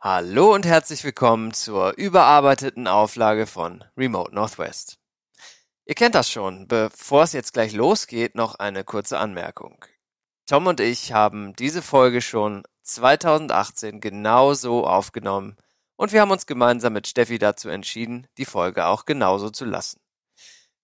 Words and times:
Hallo 0.00 0.54
und 0.54 0.64
herzlich 0.64 1.02
willkommen 1.02 1.52
zur 1.52 1.98
überarbeiteten 1.98 2.86
Auflage 2.86 3.48
von 3.48 3.82
Remote 3.96 4.32
Northwest. 4.32 5.00
Ihr 5.86 5.96
kennt 5.96 6.14
das 6.14 6.30
schon. 6.30 6.68
Bevor 6.68 7.24
es 7.24 7.32
jetzt 7.32 7.52
gleich 7.52 7.72
losgeht, 7.72 8.36
noch 8.36 8.54
eine 8.54 8.84
kurze 8.84 9.18
Anmerkung. 9.18 9.84
Tom 10.46 10.68
und 10.68 10.78
ich 10.78 11.12
haben 11.12 11.52
diese 11.56 11.82
Folge 11.82 12.22
schon 12.22 12.62
2018 12.84 14.00
genauso 14.00 14.86
aufgenommen 14.86 15.56
und 15.96 16.12
wir 16.12 16.20
haben 16.20 16.30
uns 16.30 16.46
gemeinsam 16.46 16.92
mit 16.92 17.08
Steffi 17.08 17.40
dazu 17.40 17.68
entschieden, 17.68 18.28
die 18.36 18.44
Folge 18.44 18.86
auch 18.86 19.04
genauso 19.04 19.50
zu 19.50 19.64
lassen. 19.64 20.00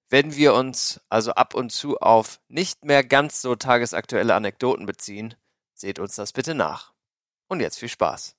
Wenn 0.09 0.35
wir 0.35 0.55
uns 0.55 1.01
also 1.09 1.35
ab 1.35 1.55
und 1.55 1.71
zu 1.71 1.99
auf 1.99 2.41
nicht 2.49 2.85
mehr 2.85 3.05
ganz 3.05 3.41
so 3.41 3.55
tagesaktuelle 3.55 4.35
Anekdoten 4.35 4.87
beziehen, 4.87 5.37
seht 5.73 6.01
uns 6.01 6.17
das 6.17 6.33
bitte 6.33 6.57
nach. 6.57 6.93
Und 7.47 7.61
jetzt 7.61 7.79
viel 7.79 7.89
Spaß. 7.89 8.35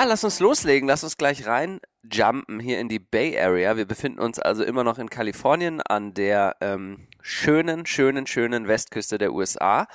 Ja, 0.00 0.06
lass 0.06 0.24
uns 0.24 0.40
loslegen. 0.40 0.88
Lass 0.88 1.04
uns 1.04 1.18
gleich 1.18 1.46
rein 1.46 1.78
jumpen 2.10 2.58
hier 2.58 2.80
in 2.80 2.88
die 2.88 2.98
Bay 2.98 3.38
Area. 3.38 3.76
Wir 3.76 3.84
befinden 3.84 4.18
uns 4.18 4.38
also 4.38 4.64
immer 4.64 4.82
noch 4.82 4.98
in 4.98 5.10
Kalifornien 5.10 5.82
an 5.82 6.14
der 6.14 6.56
ähm, 6.62 7.06
schönen, 7.20 7.84
schönen, 7.84 8.26
schönen 8.26 8.66
Westküste 8.66 9.18
der 9.18 9.34
USA. 9.34 9.86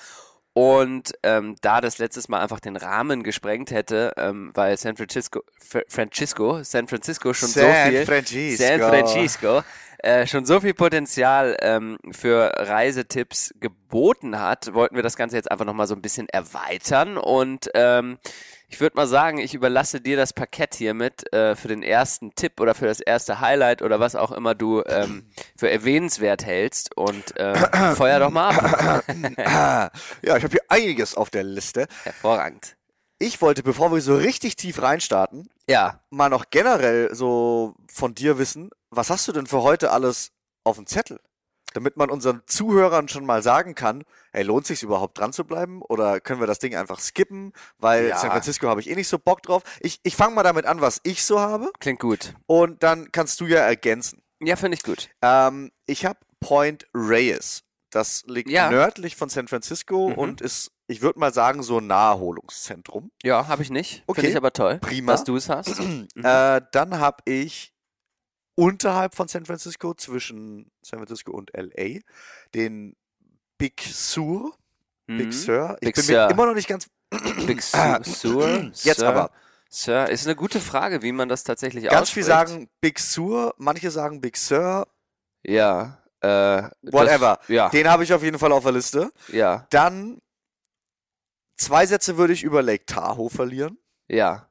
Und 0.54 1.14
ähm, 1.24 1.56
da 1.62 1.82
das 1.82 1.98
letztes 1.98 2.30
Mal 2.30 2.40
einfach 2.40 2.60
den 2.60 2.76
Rahmen 2.76 3.24
gesprengt 3.24 3.72
hätte, 3.72 4.14
ähm, 4.16 4.52
weil 4.54 4.78
San 4.78 4.96
Francisco, 4.96 5.42
F 5.60 5.84
Francisco, 5.88 6.62
San 6.62 6.88
Francisco 6.88 7.34
schon 7.34 7.50
San 7.50 7.64
so 7.64 7.90
viel, 7.90 8.06
Francisco. 8.06 8.64
San 8.64 8.80
Francisco, 8.82 9.64
äh, 10.06 10.28
schon 10.28 10.46
so 10.46 10.60
viel 10.60 10.74
Potenzial 10.74 11.58
ähm, 11.62 11.98
für 12.12 12.52
Reisetipps 12.56 13.54
geboten 13.60 14.40
hat, 14.40 14.74
wollten 14.74 14.96
wir 14.96 15.04
das 15.04 15.18
Ganze 15.18 15.36
jetzt 15.36 15.50
einfach 15.50 15.66
nochmal 15.66 15.88
so 15.88 15.96
ein 15.96 16.02
bisschen 16.02 16.30
erweitern 16.30 17.18
und 17.18 17.70
ähm, 17.74 18.20
ich 18.68 18.80
würde 18.80 18.96
mal 18.96 19.08
sagen, 19.08 19.38
ich 19.40 19.54
überlasse 19.54 20.02
dir 20.02 20.16
das 20.18 20.34
Parkett 20.34 20.76
hiermit 20.76 21.32
äh, 21.34 21.56
für 21.56 21.68
den 21.68 21.82
ersten 21.82 22.36
Tipp 22.36 22.60
oder 22.60 22.76
für 22.76 22.86
das 22.86 23.00
erste 23.00 23.40
Highlight 23.40 23.82
oder 23.82 24.00
was 24.00 24.16
auch 24.16 24.32
immer 24.32 24.54
du 24.54 24.84
ähm, 24.86 25.26
für 25.56 25.70
erwähnenswert 25.70 26.46
hältst 26.46 26.96
und 26.96 27.38
äh, 27.38 27.56
feuer 27.96 28.20
doch 28.20 28.32
mal 28.32 28.50
ab. 28.50 29.04
ja, 29.38 29.92
ich 30.22 30.44
habe 30.44 30.50
hier 30.50 30.64
einiges 30.70 31.16
auf 31.16 31.30
der 31.30 31.44
Liste. 31.44 31.88
Hervorragend. 32.04 32.76
Ich 33.18 33.42
wollte, 33.42 33.64
bevor 33.64 33.92
wir 33.94 34.02
so 34.02 34.16
richtig 34.16 34.56
tief 34.56 34.82
reinstarten, 34.82 35.50
Ja, 35.70 36.02
mal 36.10 36.30
noch 36.30 36.46
generell 36.50 37.14
so 37.16 37.76
von 37.92 38.14
dir 38.14 38.38
wissen, 38.38 38.70
was 38.90 39.10
hast 39.10 39.28
du 39.28 39.32
denn 39.32 39.48
für 39.48 39.62
heute 39.64 39.92
alles 39.92 40.32
auf 40.64 40.76
dem 40.76 40.86
Zettel? 40.86 41.20
Damit 41.74 41.98
man 41.98 42.10
unseren 42.10 42.42
Zuhörern 42.46 43.10
schon 43.10 43.26
mal 43.26 43.42
sagen 43.44 43.76
kann, 43.76 44.04
hey, 44.32 44.44
lohnt 44.44 44.66
sich 44.66 44.82
überhaupt 44.84 45.18
dran 45.18 45.34
zu 45.34 45.44
bleiben? 45.44 45.82
Oder 45.82 46.22
können 46.22 46.40
wir 46.40 46.48
das 46.48 46.60
Ding 46.60 46.74
einfach 46.76 47.00
skippen? 47.00 47.52
Weil 47.78 48.08
Ja. 48.10 48.18
San 48.18 48.32
Francisco 48.32 48.68
habe 48.70 48.80
ich 48.80 48.90
eh 48.90 48.96
nicht 48.96 49.10
so 49.10 49.20
Bock 49.20 49.42
drauf. 49.42 49.64
Ich, 49.82 50.00
ich 50.04 50.16
fange 50.16 50.36
mal 50.36 50.44
damit 50.44 50.66
an, 50.66 50.80
was 50.80 51.02
ich 51.04 51.24
so 51.26 51.40
habe. 51.40 51.72
klingt 51.80 52.00
gut. 52.00 52.34
Und 52.48 52.84
dann 52.84 53.12
kannst 53.12 53.42
du 53.42 53.46
ja 53.46 53.60
ergänzen. 53.60 54.22
Ja, 54.42 54.56
finde 54.56 54.76
ich 54.78 54.84
gut. 54.84 55.10
Ähm, 55.22 55.72
ich 55.86 56.06
habe 56.06 56.20
Point 56.40 56.86
Reyes. 56.94 57.64
Das 57.92 58.24
liegt 58.28 58.50
Ja. 58.50 58.70
nördlich 58.70 59.16
von 59.18 59.28
San 59.30 59.48
Francisco 59.50 60.10
Mhm. 60.10 60.16
und 60.16 60.42
ist, 60.42 60.72
ich 60.88 61.02
würde 61.02 61.20
mal 61.20 61.34
sagen, 61.34 61.64
so 61.64 61.80
ein 61.80 61.88
Naherholungszentrum. 61.88 63.12
Ja, 63.24 63.48
habe 63.48 63.64
ich 63.64 63.70
nicht. 63.70 64.04
Okay. 64.08 64.22
Finde 64.22 64.32
ich 64.32 64.38
aber 64.38 64.54
toll, 64.54 64.78
Prima. 64.80 65.12
dass 65.14 65.24
du 65.24 65.36
es 65.36 65.50
hast. 65.50 65.80
Äh, 66.16 66.62
dann 66.72 67.00
habe 67.00 67.18
ich 67.26 67.74
unterhalb 68.56 69.16
von 69.16 69.28
San 69.28 69.46
Francisco, 69.46 69.94
zwischen 69.94 70.72
San 70.82 71.00
Francisco 71.00 71.32
und 71.32 71.52
LA, 71.56 72.00
den 72.54 72.96
Big 73.58 73.82
Sur. 73.82 74.56
Big 75.08 75.28
Mhm. 75.28 75.32
Sur. 75.32 75.78
Ich 75.82 75.88
Big 75.88 75.96
bin 75.96 76.04
Sur. 76.04 76.16
mir 76.16 76.30
immer 76.32 76.46
noch 76.48 76.54
nicht 76.56 76.68
ganz. 76.68 76.88
Big 77.46 77.62
Sur. 77.62 78.00
Sur. 78.04 78.48
Jetzt 78.74 79.00
Sir. 79.00 79.08
aber. 79.10 79.32
Sir, 79.70 80.10
ist 80.10 80.26
eine 80.26 80.36
gute 80.38 80.62
Frage, 80.62 81.02
wie 81.02 81.12
man 81.12 81.28
das 81.28 81.44
tatsächlich 81.44 81.84
Ganz 81.86 82.10
viel 82.10 82.24
ausspricht. 82.24 82.50
sagen 82.50 82.70
Big 82.80 83.00
Sur, 83.00 83.54
manche 83.58 83.92
sagen 83.92 84.22
Big 84.22 84.38
Sur, 84.38 84.88
Ja. 85.44 86.02
Äh, 86.22 86.70
whatever. 86.82 87.38
Das, 87.42 87.48
ja, 87.50 87.70
Den 87.70 87.90
habe 87.90 88.04
ich 88.04 88.14
auf 88.14 88.24
jeden 88.24 88.40
Fall 88.40 88.52
auf 88.54 88.64
der 88.64 88.72
Liste. 88.72 89.12
ja, 89.28 89.68
Dann 89.70 90.22
zwei 91.58 91.86
Sätze 91.86 92.18
würde 92.18 92.34
ich 92.34 92.44
über 92.44 92.62
Lake 92.62 92.86
Tahoe 92.86 93.30
verlieren. 93.30 93.78
ja, 94.08 94.50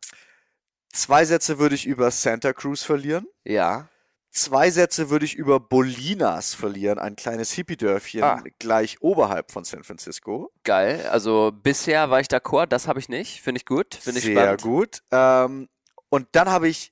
Zwei 0.93 1.25
Sätze 1.25 1.59
würde 1.59 1.75
ich 1.75 1.87
über 1.87 2.11
Santa 2.13 2.53
Cruz 2.53 2.83
verlieren. 2.83 3.27
ja. 3.45 3.89
Zwei 4.37 4.69
Sätze 4.73 5.11
würde 5.11 5.25
ich 5.25 5.37
über 5.37 5.61
Bolinas 5.61 6.55
verlieren, 6.55 6.99
ein 6.99 7.15
kleines 7.15 7.53
Hippie-Dörfchen 7.53 8.25
Ah. 8.25 8.43
gleich 8.59 9.01
oberhalb 9.01 9.53
von 9.53 9.63
San 9.63 9.85
Francisco. 9.85 10.51
Geil. 10.65 11.07
Also 11.09 11.53
bisher 11.53 12.11
war 12.11 12.19
ich 12.19 12.27
d'accord, 12.27 12.67
das 12.67 12.89
habe 12.89 12.99
ich 12.99 13.09
nicht. 13.09 13.41
Finde 13.43 13.61
ich 13.61 13.65
gut. 13.65 13.95
Finde 13.95 14.19
ich 14.19 14.25
Sehr 14.25 14.35
spannend. 14.43 14.63
gut. 14.63 15.03
Ähm, 15.13 15.69
und 16.09 16.27
dann 16.33 16.49
habe 16.51 16.67
ich 16.69 16.91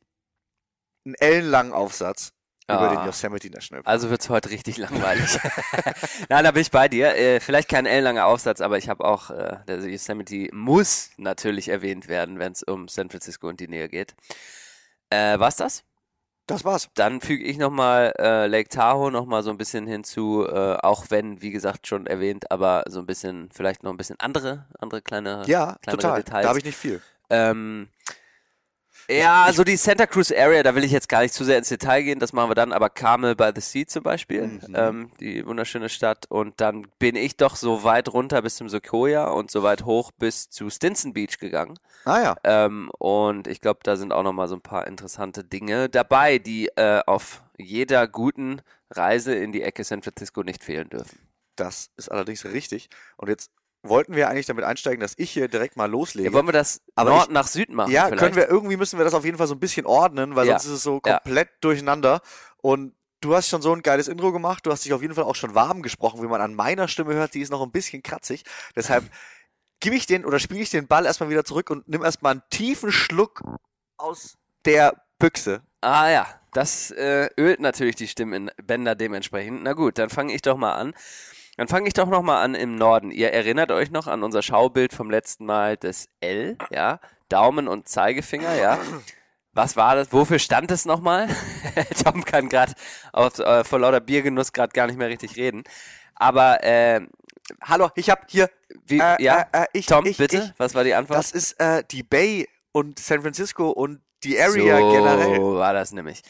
einen 1.05 1.17
ellenlangen 1.17 1.73
Aufsatz 1.73 2.33
über 2.73 2.91
Ah. 2.91 2.97
den 2.97 3.07
Yosemite 3.07 3.51
National 3.51 3.83
Park. 3.83 3.93
Also 3.93 4.11
wird's 4.11 4.29
heute 4.29 4.51
richtig 4.51 4.77
langweilig. 4.79 5.39
Nein, 6.29 6.45
da 6.45 6.51
bin 6.51 6.63
ich 6.63 6.71
bei 6.71 6.89
dir. 6.89 7.15
Äh, 7.17 7.41
vielleicht 7.41 7.69
kein 7.69 7.87
ellenlanger 7.87 8.27
Aufsatz, 8.27 8.61
aber 8.61 8.79
ich 8.79 8.89
habe 8.89 9.05
auch, 9.05 9.31
äh, 9.31 9.57
der 9.69 9.79
Yosemite 9.89 10.49
muss 10.55 11.11
natürlich 11.17 11.69
erwähnt 11.69 12.09
werden, 12.09 12.39
wenn 12.39 12.53
es 12.53 12.63
um 12.63 12.89
San 12.89 13.11
Francisco 13.11 13.49
und 13.49 13.61
die 13.61 13.69
Nähe 13.69 13.89
geht. 13.89 14.15
Äh, 15.11 15.39
war's 15.39 15.57
das? 15.57 15.85
das 16.49 16.65
war's. 16.65 16.89
Dann 16.95 17.21
füge 17.21 17.45
ich 17.45 17.57
nochmal 17.57 18.13
äh, 18.19 18.47
Lake 18.47 18.69
Tahoe 18.69 19.11
nochmal 19.11 19.43
so 19.43 19.51
ein 19.51 19.57
bisschen 19.57 19.87
hinzu, 19.87 20.45
äh, 20.47 20.75
auch 20.83 21.07
wenn, 21.09 21.41
wie 21.41 21.51
gesagt, 21.51 21.87
schon 21.87 22.07
erwähnt, 22.07 22.51
aber 22.51 22.83
so 22.89 22.99
ein 22.99 23.07
bisschen, 23.07 23.49
vielleicht 23.55 23.85
noch 23.85 23.91
ein 23.91 23.97
bisschen 23.97 24.19
andere, 24.21 24.67
andere 24.79 25.01
kleine, 25.01 25.45
Ja, 25.47 25.77
kleinere 25.83 26.03
total. 26.03 26.23
Details. 26.23 26.43
Da 26.43 26.49
habe 26.49 26.59
ich 26.59 26.65
nicht 26.65 26.77
viel. 26.77 27.01
Ähm, 27.31 27.89
ja, 29.19 29.45
also 29.45 29.65
die 29.65 29.77
Santa 29.77 30.07
Cruz 30.07 30.31
Area, 30.33 30.63
da 30.63 30.75
will 30.75 30.85
ich 30.85 30.93
jetzt 30.93 31.09
gar 31.09 31.23
nicht 31.23 31.35
zu 31.35 31.45
sehr 31.45 31.59
ins 31.59 31.69
Detail 31.69 32.03
gehen, 32.03 32.19
das 32.19 32.33
machen 32.33 32.51
wir 32.51 32.55
dann, 32.55 32.73
aber 32.73 32.91
Carmel 32.91 33.35
by 33.37 33.51
the 33.55 33.61
Sea 33.61 33.87
zum 33.87 34.03
Beispiel, 34.03 34.43
Mhm. 34.47 34.75
ähm, 34.75 35.11
die 35.21 35.47
wunderschöne 35.47 35.89
Stadt 35.89 36.27
und 36.29 36.61
dann 36.61 36.87
bin 36.99 37.17
ich 37.17 37.37
doch 37.37 37.57
so 37.57 37.85
weit 37.85 38.09
runter 38.13 38.43
bis 38.43 38.57
zum 38.57 38.69
Sequoia 38.69 39.27
und 39.31 39.51
so 39.51 39.63
weit 39.63 39.85
hoch 39.85 40.11
bis 40.19 40.51
zu 40.51 40.71
Stinson 40.71 41.13
Beach 41.13 41.39
gegangen 41.39 41.79
Ah 42.05 42.21
ja. 42.23 42.37
ähm, 42.45 42.91
und 42.99 43.47
ich 43.47 43.61
glaube, 43.61 43.81
da 43.83 43.97
sind 43.97 44.13
auch 44.13 44.23
nochmal 44.23 44.49
so 44.49 44.55
ein 44.57 44.61
paar 44.63 44.87
interessante 44.87 45.45
Dinge 45.45 45.89
dabei, 45.89 46.39
die 46.39 46.69
äh, 46.77 47.01
auf 47.07 47.43
jeder 47.59 48.07
guten 48.09 48.61
Reise 48.91 49.35
in 49.35 49.53
die 49.53 49.63
Ecke 49.63 49.85
San 49.85 50.03
Francisco 50.03 50.43
nicht 50.43 50.63
fehlen 50.65 50.89
dürfen. 50.91 51.19
Das 51.57 51.91
ist 51.97 52.11
allerdings 52.11 52.45
richtig. 52.45 52.89
Und 53.17 53.29
jetzt 53.29 53.51
wollten 53.83 54.15
wir 54.15 54.29
eigentlich 54.29 54.47
damit 54.47 54.65
einsteigen, 54.65 55.01
dass 55.01 55.15
ich 55.17 55.31
hier 55.31 55.49
direkt 55.49 55.77
mal 55.77 55.91
loslege. 55.91 56.29
Ja, 56.29 56.33
wollen 56.33 56.47
wir 56.47 56.53
das 56.53 56.81
Aber 56.95 57.11
Nord 57.11 57.27
ich- 57.29 57.33
nach 57.33 57.47
Süd 57.49 57.71
machen 57.71 57.91
Ja, 57.91 58.05
vielleicht? 58.07 58.21
können 58.21 58.37
wir 58.37 58.49
irgendwie 58.49 58.77
müssen 58.77 58.99
wir 58.99 59.05
das 59.05 59.15
auf 59.15 59.25
jeden 59.25 59.39
Fall 59.39 59.47
so 59.49 59.55
ein 59.55 59.61
bisschen 59.61 59.87
ordnen, 59.87 60.37
weil 60.37 60.47
Ja. 60.47 60.53
sonst 60.59 60.67
ist 60.67 60.73
es 60.79 60.83
so 60.83 61.01
Ja. 61.05 61.19
komplett 61.19 61.49
durcheinander. 61.61 62.21
Und 62.59 62.95
du 63.21 63.35
hast 63.35 63.49
schon 63.49 63.63
so 63.63 63.73
ein 63.75 63.83
geiles 63.83 64.09
Intro 64.09 64.33
gemacht. 64.33 64.65
Du 64.67 64.71
hast 64.71 64.85
dich 64.85 64.93
auf 64.93 65.03
jeden 65.03 65.15
Fall 65.15 65.25
auch 65.25 65.35
schon 65.35 65.55
warm 65.55 65.83
gesprochen, 65.83 66.23
wie 66.23 66.27
man 66.29 66.41
an 66.41 66.55
meiner 66.55 66.87
Stimme 66.89 67.15
hört. 67.15 67.35
Die 67.35 67.41
ist 67.41 67.51
noch 67.51 67.63
ein 67.63 67.73
bisschen 67.73 68.03
kratzig. 68.03 68.45
Deshalb 68.77 69.05
gebe 69.81 69.97
ich 69.97 70.07
den 70.07 70.25
oder 70.25 70.39
spiele 70.39 70.61
ich 70.61 70.71
den 70.71 70.87
Ball 70.87 71.07
erstmal 71.07 71.29
wieder 71.31 71.45
zurück 71.45 71.69
und 71.71 71.89
nimm 71.89 72.05
erstmal 72.05 72.33
einen 72.33 72.43
tiefen 72.51 72.93
Schluck 72.93 73.43
aus 73.97 74.37
der 74.65 75.03
Büchse. 75.19 75.63
Ah 75.81 76.09
ja, 76.09 76.27
das 76.53 76.93
äh, 76.93 77.29
ölt 77.37 77.59
natürlich 77.59 77.97
die 77.97 78.07
Stimmbänder 78.07 78.95
dementsprechend. 78.95 79.65
Na 79.65 79.73
gut, 79.73 79.99
dann 79.99 80.09
fange 80.11 80.33
ich 80.35 80.43
doch 80.43 80.57
mal 80.57 80.75
an. 80.75 80.95
Dann 81.57 81.69
fange 81.69 81.87
ich 81.87 81.95
doch 81.95 82.09
noch 82.09 82.23
mal 82.23 82.43
an 82.43 82.55
im 82.55 82.77
Norden. 82.77 83.11
Ihr 83.11 83.33
erinnert 83.33 83.71
euch 83.71 83.91
noch 83.91 84.07
an 84.07 84.23
unser 84.23 84.43
Schaubild 84.43 84.93
vom 84.95 85.11
letzten 85.11 85.45
Mal 85.45 85.77
des 85.77 86.09
L, 86.21 86.57
ja? 86.71 86.99
Daumen 87.29 87.69
und 87.69 87.89
Zeigefinger, 87.89 88.55
ja? 88.55 88.79
Was 89.53 89.77
war 89.77 89.95
das? 89.95 90.13
Wofür 90.13 90.39
stand 90.39 90.71
es 90.71 90.87
nochmal? 90.87 91.29
Tom 92.05 92.25
kann 92.25 92.49
gerade 92.49 92.73
äh, 93.13 93.65
vor 93.65 93.79
lauter 93.79 94.01
Biergenuss 94.01 94.53
gerade 94.53 94.73
gar 94.73 94.87
nicht 94.87 94.99
mehr 94.99 95.09
richtig 95.09 95.37
reden. 95.37 95.63
Aber 96.15 96.63
äh, 96.65 97.03
Hallo, 97.63 97.91
ich 97.97 98.09
hab 98.09 98.31
hier. 98.31 98.49
wie, 98.87 98.99
Äh, 98.99 99.23
ja, 99.23 99.47
äh, 99.53 99.63
äh, 99.63 99.67
ich, 99.73 99.87
Tom, 99.87 100.07
ich, 100.07 100.17
bitte, 100.17 100.39
Ich, 100.39 100.59
was 100.59 100.75
war 100.75 100.85
die 100.85 100.95
Antwort? 100.95 101.19
das 101.19 101.33
ist 101.33 101.61
äh, 101.61 101.83
die 101.91 102.03
Bay 102.03 102.49
und 102.73 102.99
San 102.99 103.21
Francisco 103.23 103.71
und 103.71 104.01
die 104.25 104.41
Area 104.41 104.79
so 104.79 104.91
generell. 104.93 105.41
war 105.41 105.73
das 105.73 105.93
nämlich. 105.93 106.23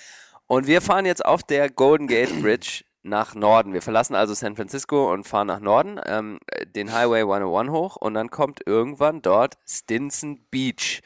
Und 0.46 0.66
wir 0.66 0.80
fahren 0.80 1.06
jetzt 1.06 1.24
auf 1.24 1.42
der 1.42 1.70
Golden 1.70 2.08
Gate 2.08 2.40
Bridge 2.40 2.84
nach 3.02 3.34
Norden. 3.34 3.72
Wir 3.72 3.82
verlassen 3.82 4.14
also 4.14 4.34
San 4.34 4.56
Francisco 4.56 5.12
und 5.12 5.24
fahren 5.24 5.48
nach 5.48 5.60
Norden, 5.60 6.00
ähm, 6.06 6.38
den 6.74 6.92
Highway 6.92 7.22
101 7.22 7.70
hoch 7.70 7.96
und 7.96 8.14
dann 8.14 8.30
kommt 8.30 8.60
irgendwann 8.66 9.22
dort 9.22 9.58
Stinson 9.66 10.40
Beach. 10.50 11.02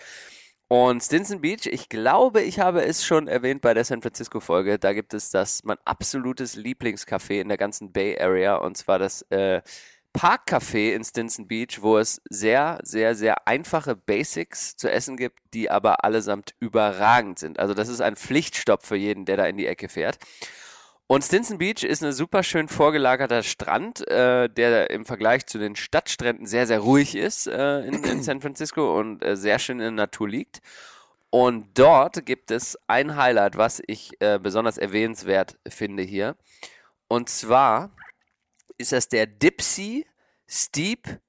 Und 0.69 1.01
Stinson 1.01 1.41
Beach, 1.41 1.67
ich 1.67 1.89
glaube, 1.89 2.43
ich 2.43 2.59
habe 2.59 2.85
es 2.85 3.05
schon 3.05 3.29
erwähnt 3.29 3.63
bei 3.63 3.73
der 3.73 3.85
San 3.85 4.03
Francisco 4.03 4.41
Folge, 4.41 4.79
da 4.79 4.93
gibt 4.93 5.15
es 5.15 5.31
das 5.31 5.63
mein 5.63 5.79
absolutes 5.85 6.57
Lieblingscafé 6.57 7.41
in 7.41 7.49
der 7.49 7.57
ganzen 7.57 7.93
Bay 7.93 8.19
Area 8.19 8.57
und 8.57 8.77
zwar 8.77 8.99
das 8.99 9.23
äh, 9.31 9.63
Parkcafé 10.17 10.95
in 10.95 11.05
Stinson 11.05 11.47
Beach, 11.47 11.83
wo 11.83 11.99
es 11.99 12.23
sehr, 12.31 12.81
sehr, 12.83 13.15
sehr 13.15 13.47
einfache 13.47 13.95
Basics 13.95 14.75
zu 14.77 14.91
essen 14.91 15.17
gibt, 15.17 15.39
die 15.53 15.71
aber 15.71 16.05
allesamt 16.05 16.55
überragend 16.59 17.39
sind. 17.39 17.59
Also 17.61 17.75
das 17.75 17.89
ist 17.89 18.01
ein 18.01 18.17
Pflichtstopp 18.17 18.85
für 18.85 18.97
jeden, 18.97 19.27
der 19.27 19.37
da 19.37 19.45
in 19.45 19.59
die 19.59 19.67
Ecke 19.67 19.89
fährt. 19.91 20.19
Und 21.09 21.23
Stinson 21.23 21.59
Beach 21.59 21.85
ist 21.85 22.03
ein 22.03 22.13
super 22.13 22.43
schön 22.43 22.67
vorgelagerter 22.69 23.45
Strand, 23.45 24.07
äh, 24.09 24.49
der 24.49 24.91
im 24.91 25.05
Vergleich 25.05 25.47
zu 25.47 25.59
den 25.59 25.77
Stadtstränden 25.77 26.47
sehr, 26.47 26.67
sehr 26.67 26.81
ruhig 26.81 27.15
ist 27.15 27.47
äh, 27.47 27.83
in, 27.83 28.03
in, 28.03 28.23
San 28.25 28.41
Francisco 28.41 28.99
und 28.99 29.25
äh, 29.25 29.37
sehr 29.37 29.61
schön 29.61 29.79
in 29.79 29.85
der 29.85 29.91
Natur 29.93 30.29
liegt. 30.29 30.61
Und 31.31 31.79
dort 31.79 32.27
gibt 32.27 32.51
es 32.51 32.77
ein 32.89 33.17
Highlight, 33.17 33.57
was 33.57 33.81
ich 33.87 34.21
äh, 34.21 34.41
besonders 34.41 34.79
erwähnenswert 34.79 35.57
finde 35.69 36.03
hier. 36.03 36.37
Und 37.07 37.29
zwar 37.29 37.91
ist 38.77 38.91
das 38.91 39.09
der 39.09 39.27
Dipsy 39.27 40.07
Steep. 40.49 41.21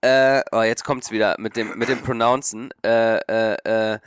Äh, 0.00 0.42
oh, 0.50 0.62
jetzt 0.62 0.84
kommt's 0.84 1.12
wieder 1.12 1.36
mit 1.38 1.56
dem, 1.56 1.78
mit 1.78 1.88
dem 1.88 2.02
Pronouncen. 2.02 2.70
Äh, 2.84 3.18
äh 3.18 3.56
äh, 3.64 3.98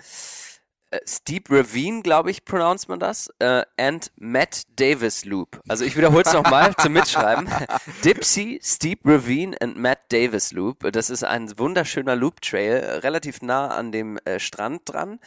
Steep 1.06 1.50
Ravine, 1.50 2.02
glaube 2.02 2.32
ich, 2.32 2.44
pronounced 2.44 2.90
man 2.90 3.00
das, 3.00 3.30
äh, 3.40 3.64
and 3.78 4.12
Matt 4.18 4.64
Davis 4.76 5.26
Loop. 5.26 5.62
Also 5.68 5.86
ich 5.86 5.96
wiederhole 5.96 6.24
es 6.24 6.34
nochmal 6.34 6.76
zum 6.80 6.94
Mitschreiben. 6.94 7.48
Dipsy, 8.04 8.60
Steep 8.62 9.00
Ravine 9.06 9.56
and 9.62 9.78
Matt 9.78 10.00
Davis 10.10 10.52
Loop. 10.52 10.92
Das 10.92 11.10
ist 11.10 11.24
ein 11.24 11.58
wunderschöner 11.58 12.16
Loop 12.16 12.42
Trail, 12.42 13.00
relativ 13.04 13.42
nah 13.42 13.70
an 13.70 13.92
dem 13.92 14.18
äh, 14.26 14.40
Strand 14.40 14.82
dran, 14.86 15.20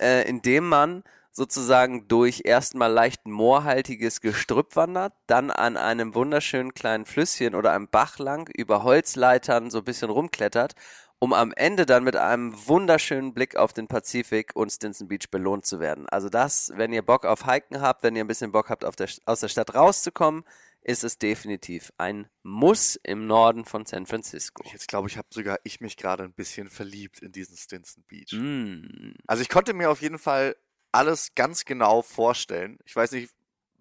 äh, 0.00 0.28
in 0.28 0.42
dem 0.42 0.68
man 0.68 1.02
sozusagen 1.32 2.08
durch 2.08 2.42
erstmal 2.46 2.90
leicht 2.90 3.26
moorhaltiges 3.26 4.22
Gestrüpp 4.22 4.74
wandert, 4.74 5.12
dann 5.26 5.50
an 5.50 5.76
einem 5.76 6.14
wunderschönen 6.14 6.72
kleinen 6.72 7.04
Flüsschen 7.04 7.54
oder 7.54 7.72
einem 7.72 7.88
Bach 7.88 8.18
lang 8.18 8.48
über 8.56 8.82
Holzleitern 8.82 9.70
so 9.70 9.78
ein 9.78 9.84
bisschen 9.84 10.08
rumklettert 10.08 10.74
um 11.18 11.32
am 11.32 11.52
Ende 11.52 11.86
dann 11.86 12.04
mit 12.04 12.16
einem 12.16 12.54
wunderschönen 12.66 13.32
Blick 13.32 13.56
auf 13.56 13.72
den 13.72 13.88
Pazifik 13.88 14.54
und 14.54 14.70
Stinson 14.70 15.08
Beach 15.08 15.30
belohnt 15.30 15.64
zu 15.64 15.80
werden. 15.80 16.08
Also 16.08 16.28
das, 16.28 16.72
wenn 16.76 16.92
ihr 16.92 17.02
Bock 17.02 17.24
auf 17.24 17.46
Hiken 17.46 17.80
habt, 17.80 18.02
wenn 18.02 18.16
ihr 18.16 18.24
ein 18.24 18.28
bisschen 18.28 18.52
Bock 18.52 18.68
habt, 18.68 18.82
der, 18.82 19.08
aus 19.24 19.40
der 19.40 19.48
Stadt 19.48 19.74
rauszukommen, 19.74 20.44
ist 20.82 21.02
es 21.02 21.18
definitiv 21.18 21.92
ein 21.98 22.28
Muss 22.44 22.94
im 23.02 23.26
Norden 23.26 23.64
von 23.64 23.86
San 23.86 24.06
Francisco. 24.06 24.62
Jetzt 24.70 24.86
glaube 24.86 25.08
ich, 25.08 25.16
habe 25.16 25.26
sogar 25.30 25.58
ich 25.64 25.80
mich 25.80 25.96
gerade 25.96 26.22
ein 26.22 26.32
bisschen 26.32 26.68
verliebt 26.68 27.20
in 27.20 27.32
diesen 27.32 27.56
Stinson 27.56 28.04
Beach. 28.06 28.32
Mm. 28.32 29.14
Also 29.26 29.42
ich 29.42 29.48
konnte 29.48 29.74
mir 29.74 29.90
auf 29.90 30.00
jeden 30.00 30.18
Fall 30.18 30.54
alles 30.92 31.34
ganz 31.34 31.64
genau 31.64 32.02
vorstellen. 32.02 32.78
Ich 32.84 32.94
weiß 32.94 33.12
nicht, 33.12 33.32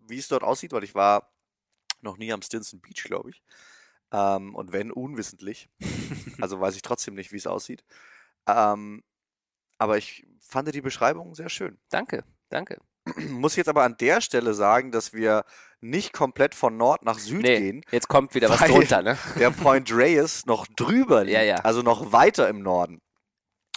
wie 0.07 0.17
es 0.17 0.27
dort 0.27 0.43
aussieht, 0.43 0.71
weil 0.71 0.83
ich 0.83 0.95
war 0.95 1.31
noch 2.01 2.17
nie 2.17 2.33
am 2.33 2.41
Stinson 2.41 2.81
Beach, 2.81 3.03
glaube 3.03 3.29
ich. 3.29 3.43
Ähm, 4.15 4.55
und 4.55 4.71
wenn 4.71 4.91
unwissentlich. 4.91 5.69
also 6.39 6.61
weiß 6.61 6.75
ich 6.75 6.81
trotzdem 6.81 7.15
nicht, 7.15 7.33
wie 7.33 7.37
es 7.37 7.47
aussieht. 7.47 7.83
Ähm, 8.47 9.03
aber 9.77 9.97
ich 9.97 10.25
fand 10.39 10.73
die 10.73 10.81
Beschreibung 10.81 11.35
sehr 11.35 11.49
schön. 11.49 11.77
Danke, 11.89 12.23
danke. 12.49 12.79
Muss 13.29 13.55
jetzt 13.55 13.67
aber 13.67 13.83
an 13.83 13.97
der 13.99 14.21
Stelle 14.21 14.53
sagen, 14.53 14.91
dass 14.91 15.13
wir 15.13 15.43
nicht 15.81 16.13
komplett 16.13 16.55
von 16.55 16.77
Nord 16.77 17.03
nach 17.03 17.19
Süd 17.19 17.41
nee, 17.43 17.59
gehen. 17.59 17.81
Jetzt 17.91 18.07
kommt 18.07 18.33
wieder 18.33 18.49
was 18.49 18.59
drunter, 18.61 19.01
ne? 19.03 19.17
Der 19.37 19.51
Point 19.51 19.91
Reyes 19.91 20.45
noch 20.45 20.65
drüber 20.65 21.23
liegt, 21.23 21.35
ja, 21.35 21.43
ja. 21.43 21.55
also 21.57 21.81
noch 21.81 22.11
weiter 22.11 22.47
im 22.47 22.61
Norden. 22.61 23.01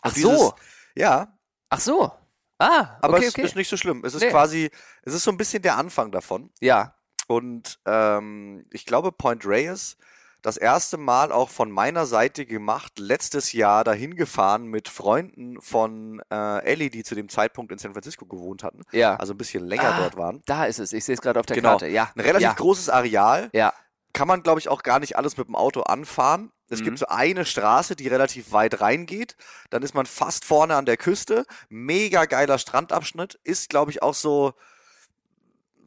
Ach 0.02 0.14
dieses, 0.14 0.38
so. 0.38 0.54
Ja. 0.94 1.36
Ach 1.68 1.80
so. 1.80 2.12
Ah, 2.58 2.96
aber 3.02 3.16
okay, 3.16 3.26
es 3.26 3.34
okay. 3.34 3.42
ist 3.42 3.56
nicht 3.56 3.68
so 3.68 3.76
schlimm. 3.76 4.04
Es 4.04 4.14
ist 4.14 4.22
nee. 4.22 4.30
quasi, 4.30 4.70
es 5.02 5.14
ist 5.14 5.24
so 5.24 5.30
ein 5.30 5.36
bisschen 5.36 5.62
der 5.62 5.76
Anfang 5.76 6.10
davon. 6.10 6.50
Ja. 6.60 6.94
Und 7.26 7.78
ähm, 7.84 8.64
ich 8.70 8.86
glaube, 8.86 9.12
Point 9.12 9.44
Reyes 9.44 9.98
das 10.42 10.56
erste 10.56 10.96
Mal 10.96 11.32
auch 11.32 11.48
von 11.50 11.70
meiner 11.70 12.06
Seite 12.06 12.46
gemacht, 12.46 12.98
letztes 12.98 13.52
Jahr 13.52 13.84
dahin 13.84 14.14
gefahren 14.14 14.66
mit 14.66 14.88
Freunden 14.88 15.60
von 15.60 16.22
äh, 16.30 16.64
Ellie, 16.64 16.90
die 16.90 17.02
zu 17.02 17.14
dem 17.14 17.28
Zeitpunkt 17.28 17.72
in 17.72 17.78
San 17.78 17.92
Francisco 17.92 18.24
gewohnt 18.24 18.62
hatten. 18.62 18.82
Ja. 18.92 19.16
Also 19.16 19.34
ein 19.34 19.38
bisschen 19.38 19.66
länger 19.66 19.94
ah, 19.94 20.00
dort 20.00 20.16
waren. 20.16 20.42
Da 20.46 20.66
ist 20.66 20.78
es, 20.78 20.92
ich 20.92 21.04
sehe 21.04 21.14
es 21.14 21.20
gerade 21.20 21.40
auf 21.40 21.46
der 21.46 21.56
genau. 21.56 21.70
Karte. 21.70 21.88
Ja. 21.88 22.10
Ein 22.14 22.20
relativ 22.20 22.48
ja. 22.48 22.54
großes 22.54 22.88
Areal. 22.88 23.50
Ja. 23.52 23.72
Kann 24.12 24.28
man, 24.28 24.42
glaube 24.42 24.60
ich, 24.60 24.68
auch 24.68 24.82
gar 24.82 25.00
nicht 25.00 25.16
alles 25.16 25.36
mit 25.36 25.48
dem 25.48 25.54
Auto 25.54 25.82
anfahren. 25.82 26.50
Es 26.70 26.80
mhm. 26.80 26.84
gibt 26.84 26.98
so 26.98 27.06
eine 27.08 27.44
Straße, 27.44 27.96
die 27.96 28.08
relativ 28.08 28.52
weit 28.52 28.80
reingeht. 28.80 29.36
Dann 29.70 29.82
ist 29.82 29.94
man 29.94 30.06
fast 30.06 30.44
vorne 30.44 30.76
an 30.76 30.86
der 30.86 30.96
Küste. 30.96 31.44
Mega 31.68 32.24
geiler 32.26 32.58
Strandabschnitt. 32.58 33.38
Ist, 33.44 33.70
glaube 33.70 33.90
ich, 33.90 34.02
auch 34.02 34.14
so 34.14 34.54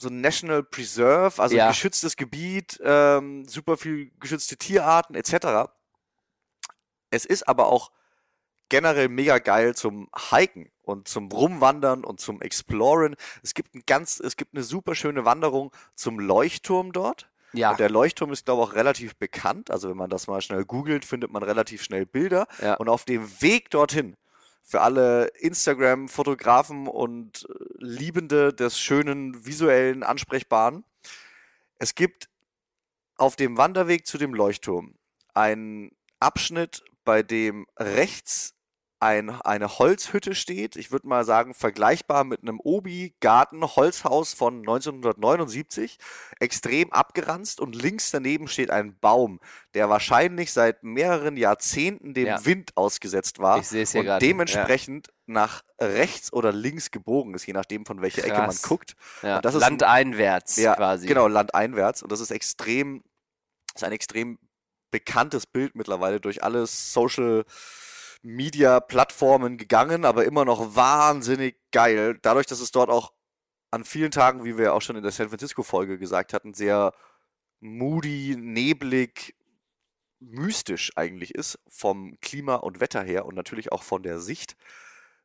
so 0.01 0.09
ein 0.09 0.19
National 0.19 0.63
Preserve, 0.63 1.41
also 1.41 1.55
ja. 1.55 1.69
geschütztes 1.69 2.15
Gebiet, 2.15 2.79
ähm, 2.83 3.45
super 3.47 3.77
viel 3.77 4.11
geschützte 4.19 4.57
Tierarten 4.57 5.15
etc. 5.15 5.69
Es 7.11 7.25
ist 7.25 7.47
aber 7.47 7.67
auch 7.67 7.91
generell 8.69 9.09
mega 9.09 9.37
geil 9.37 9.75
zum 9.75 10.09
Hiken 10.31 10.71
und 10.81 11.07
zum 11.07 11.31
Rumwandern 11.31 12.03
und 12.03 12.19
zum 12.19 12.41
Exploren. 12.41 13.15
Es 13.43 13.53
gibt 13.53 13.75
ein 13.75 13.83
ganz, 13.85 14.19
es 14.19 14.37
gibt 14.37 14.55
eine 14.55 14.63
super 14.63 14.95
schöne 14.95 15.23
Wanderung 15.23 15.71
zum 15.93 16.19
Leuchtturm 16.19 16.93
dort. 16.93 17.29
Ja. 17.53 17.71
Und 17.71 17.79
der 17.79 17.89
Leuchtturm 17.89 18.31
ist, 18.31 18.45
glaube 18.45 18.63
ich, 18.63 18.69
auch 18.69 18.75
relativ 18.75 19.17
bekannt. 19.17 19.69
Also 19.69 19.89
wenn 19.89 19.97
man 19.97 20.09
das 20.09 20.27
mal 20.27 20.41
schnell 20.41 20.63
googelt, 20.63 21.05
findet 21.05 21.31
man 21.31 21.43
relativ 21.43 21.83
schnell 21.83 22.05
Bilder. 22.05 22.47
Ja. 22.61 22.75
Und 22.75 22.89
auf 22.89 23.03
dem 23.03 23.29
Weg 23.41 23.69
dorthin 23.69 24.15
für 24.63 24.81
alle 24.81 25.27
Instagram-Fotografen 25.39 26.87
und 26.87 27.47
äh, 27.49 27.53
Liebende 27.77 28.53
des 28.53 28.79
schönen, 28.79 29.45
visuellen, 29.45 30.03
ansprechbaren. 30.03 30.83
Es 31.77 31.95
gibt 31.95 32.29
auf 33.15 33.35
dem 33.35 33.57
Wanderweg 33.57 34.05
zu 34.05 34.17
dem 34.17 34.33
Leuchtturm 34.33 34.95
einen 35.33 35.91
Abschnitt, 36.19 36.83
bei 37.03 37.23
dem 37.23 37.65
rechts 37.77 38.53
ein, 39.01 39.29
eine 39.29 39.79
Holzhütte 39.79 40.35
steht. 40.35 40.75
Ich 40.75 40.91
würde 40.91 41.07
mal 41.07 41.25
sagen, 41.25 41.53
vergleichbar 41.53 42.23
mit 42.23 42.41
einem 42.41 42.59
Obi-Garten-Holzhaus 42.59 44.33
von 44.33 44.59
1979. 44.59 45.97
Extrem 46.39 46.91
abgeranzt 46.93 47.59
und 47.59 47.75
links 47.75 48.11
daneben 48.11 48.47
steht 48.47 48.69
ein 48.69 48.97
Baum, 48.99 49.39
der 49.73 49.89
wahrscheinlich 49.89 50.53
seit 50.53 50.83
mehreren 50.83 51.35
Jahrzehnten 51.35 52.13
dem 52.13 52.27
ja. 52.27 52.45
Wind 52.45 52.77
ausgesetzt 52.77 53.39
war. 53.39 53.57
Ich 53.59 53.67
sehe 53.67 53.83
es 53.83 53.91
hier 53.91 54.03
gerade. 54.03 54.25
dementsprechend 54.25 55.07
ja. 55.07 55.13
nach 55.25 55.63
rechts 55.79 56.31
oder 56.31 56.51
links 56.51 56.91
gebogen 56.91 57.33
ist, 57.33 57.47
je 57.47 57.53
nachdem 57.53 57.85
von 57.85 58.01
welcher 58.01 58.21
Krass. 58.21 58.31
Ecke 58.31 58.41
man 58.47 58.57
guckt. 58.61 58.95
Ja. 59.23 59.41
das 59.41 59.55
ist 59.55 59.61
landeinwärts 59.61 60.57
ja, 60.57 60.75
quasi. 60.75 61.07
Genau, 61.07 61.27
landeinwärts. 61.27 62.03
Und 62.03 62.11
das 62.11 62.19
ist 62.19 62.29
extrem, 62.29 63.03
ist 63.73 63.83
ein 63.83 63.93
extrem 63.93 64.37
bekanntes 64.91 65.47
Bild 65.47 65.75
mittlerweile 65.75 66.19
durch 66.19 66.43
alle 66.43 66.67
Social 66.67 67.45
Media-Plattformen 68.23 69.57
gegangen, 69.57 70.05
aber 70.05 70.25
immer 70.25 70.45
noch 70.45 70.75
wahnsinnig 70.75 71.57
geil. 71.71 72.19
Dadurch, 72.21 72.45
dass 72.45 72.59
es 72.59 72.71
dort 72.71 72.89
auch 72.89 73.13
an 73.71 73.83
vielen 73.85 74.11
Tagen, 74.11 74.43
wie 74.43 74.57
wir 74.57 74.73
auch 74.73 74.81
schon 74.81 74.95
in 74.95 75.03
der 75.03 75.11
San 75.11 75.29
Francisco-Folge 75.29 75.97
gesagt 75.97 76.33
hatten, 76.33 76.53
sehr 76.53 76.93
moody, 77.61 78.35
neblig, 78.37 79.35
mystisch 80.19 80.91
eigentlich 80.95 81.33
ist, 81.35 81.59
vom 81.67 82.17
Klima 82.21 82.55
und 82.55 82.79
Wetter 82.79 83.03
her 83.03 83.25
und 83.25 83.35
natürlich 83.35 83.71
auch 83.71 83.83
von 83.83 84.03
der 84.03 84.19
Sicht, 84.19 84.55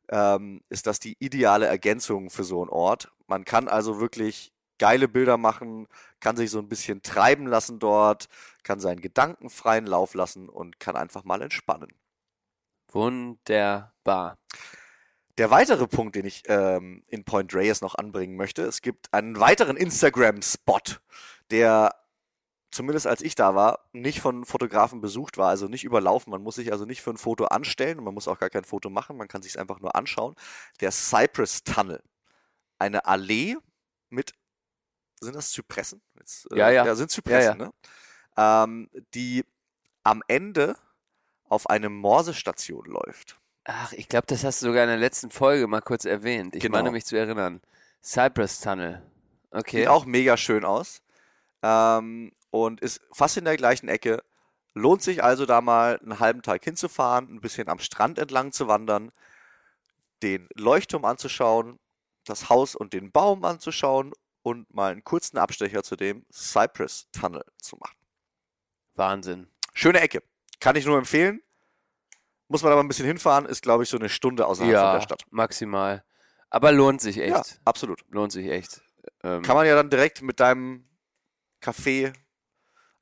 ähm, 0.09 0.61
ist 0.69 0.87
das 0.87 0.99
die 0.99 1.17
ideale 1.19 1.67
Ergänzung 1.67 2.29
für 2.29 2.43
so 2.43 2.61
einen 2.61 2.69
Ort. 2.69 3.11
Man 3.27 3.45
kann 3.45 3.67
also 3.67 3.99
wirklich 3.99 4.53
geile 4.79 5.07
Bilder 5.07 5.37
machen, 5.37 5.87
kann 6.19 6.37
sich 6.37 6.51
so 6.51 6.59
ein 6.59 6.69
bisschen 6.69 7.01
treiben 7.01 7.47
lassen 7.47 7.79
dort, 7.79 8.27
kann 8.63 8.79
seinen 8.79 9.01
Gedanken 9.01 9.49
freien 9.49 9.85
Lauf 9.85 10.13
lassen 10.13 10.49
und 10.49 10.79
kann 10.79 10.95
einfach 10.95 11.23
mal 11.23 11.41
entspannen. 11.41 11.89
Wunderbar. 12.91 14.37
Der 15.37 15.51
weitere 15.51 15.87
Punkt, 15.87 16.15
den 16.15 16.25
ich 16.25 16.43
ähm, 16.47 17.03
in 17.07 17.23
Point 17.23 17.53
Reyes 17.53 17.81
noch 17.81 17.95
anbringen 17.95 18.35
möchte, 18.35 18.63
es 18.63 18.81
gibt 18.81 19.13
einen 19.13 19.39
weiteren 19.39 19.77
Instagram-Spot, 19.77 20.79
der 21.51 21.93
zumindest 22.71 23.07
als 23.07 23.21
ich 23.21 23.35
da 23.35 23.55
war, 23.55 23.87
nicht 23.93 24.19
von 24.19 24.45
Fotografen 24.45 25.01
besucht 25.01 25.37
war, 25.37 25.49
also 25.49 25.67
nicht 25.67 25.83
überlaufen. 25.83 26.31
Man 26.31 26.41
muss 26.41 26.55
sich 26.55 26.71
also 26.71 26.85
nicht 26.85 27.01
für 27.01 27.11
ein 27.11 27.17
Foto 27.17 27.45
anstellen 27.45 27.99
und 27.99 28.05
man 28.05 28.13
muss 28.13 28.27
auch 28.27 28.39
gar 28.39 28.49
kein 28.49 28.65
Foto 28.65 28.89
machen, 28.89 29.17
man 29.17 29.27
kann 29.27 29.41
sich 29.41 29.53
es 29.53 29.57
einfach 29.57 29.79
nur 29.79 29.95
anschauen. 29.95 30.35
Der 30.81 30.91
Cypress 30.91 31.63
Tunnel. 31.63 32.03
Eine 32.79 33.05
Allee 33.05 33.57
mit, 34.09 34.33
sind 35.19 35.35
das 35.35 35.51
Zypressen? 35.51 36.01
Jetzt, 36.19 36.51
äh, 36.51 36.57
ja, 36.57 36.69
ja. 36.69 36.85
Ja, 36.85 36.95
sind 36.95 37.09
Zypressen, 37.09 37.59
ja, 37.59 37.65
ja. 37.65 37.65
ne? 37.65 37.73
Ähm, 38.37 38.89
die 39.13 39.43
am 40.03 40.21
Ende 40.27 40.75
auf 41.49 41.69
eine 41.69 41.89
Morsestation 41.89 42.85
läuft. 42.85 43.39
Ach, 43.63 43.91
ich 43.93 44.07
glaube, 44.07 44.27
das 44.27 44.43
hast 44.43 44.61
du 44.61 44.67
sogar 44.67 44.83
in 44.83 44.89
der 44.89 44.97
letzten 44.97 45.29
Folge 45.29 45.67
mal 45.67 45.81
kurz 45.81 46.05
erwähnt. 46.05 46.55
Ich 46.55 46.61
genau. 46.61 46.77
meine 46.77 46.91
mich 46.91 47.05
zu 47.05 47.17
erinnern. 47.17 47.61
Cypress 48.01 48.61
Tunnel. 48.61 49.01
Okay. 49.51 49.79
Sieht 49.79 49.87
auch 49.87 50.05
mega 50.05 50.37
schön 50.37 50.63
aus. 50.65 51.01
ähm, 51.63 52.31
und 52.49 52.81
ist 52.81 53.01
fast 53.11 53.37
in 53.37 53.45
der 53.45 53.57
gleichen 53.57 53.89
Ecke. 53.89 54.23
Lohnt 54.73 55.01
sich 55.01 55.23
also 55.23 55.45
da 55.45 55.59
mal 55.61 55.99
einen 55.99 56.19
halben 56.19 56.41
Tag 56.41 56.63
hinzufahren, 56.63 57.33
ein 57.33 57.41
bisschen 57.41 57.67
am 57.67 57.79
Strand 57.79 58.19
entlang 58.19 58.51
zu 58.51 58.67
wandern, 58.67 59.11
den 60.23 60.47
Leuchtturm 60.55 61.03
anzuschauen, 61.03 61.79
das 62.25 62.49
Haus 62.49 62.75
und 62.75 62.93
den 62.93 63.11
Baum 63.11 63.43
anzuschauen 63.43 64.13
und 64.43 64.73
mal 64.73 64.91
einen 64.91 65.03
kurzen 65.03 65.37
Abstecher 65.37 65.83
zu 65.83 65.95
dem 65.95 66.25
Cypress 66.31 67.07
Tunnel 67.11 67.43
zu 67.57 67.75
machen. 67.77 67.97
Wahnsinn. 68.95 69.47
Schöne 69.73 69.99
Ecke. 69.99 70.23
Kann 70.59 70.75
ich 70.75 70.85
nur 70.85 70.97
empfehlen. 70.97 71.41
Muss 72.47 72.63
man 72.63 72.71
aber 72.71 72.81
ein 72.81 72.87
bisschen 72.87 73.05
hinfahren, 73.05 73.45
ist, 73.45 73.61
glaube 73.61 73.83
ich, 73.83 73.89
so 73.89 73.97
eine 73.97 74.09
Stunde 74.09 74.45
außerhalb 74.45 74.71
ja, 74.71 74.91
von 74.91 74.99
der 74.99 75.01
Stadt. 75.03 75.23
maximal. 75.29 76.03
Aber 76.49 76.71
lohnt 76.71 77.01
sich 77.01 77.17
echt. 77.17 77.29
Ja, 77.29 77.43
absolut. 77.65 78.03
Lohnt 78.09 78.31
sich 78.31 78.47
echt. 78.47 78.81
Ähm, 79.23 79.41
Kann 79.41 79.55
man 79.55 79.65
ja 79.65 79.75
dann 79.75 79.89
direkt 79.89 80.21
mit 80.21 80.39
deinem 80.39 80.87
Café 81.61 82.13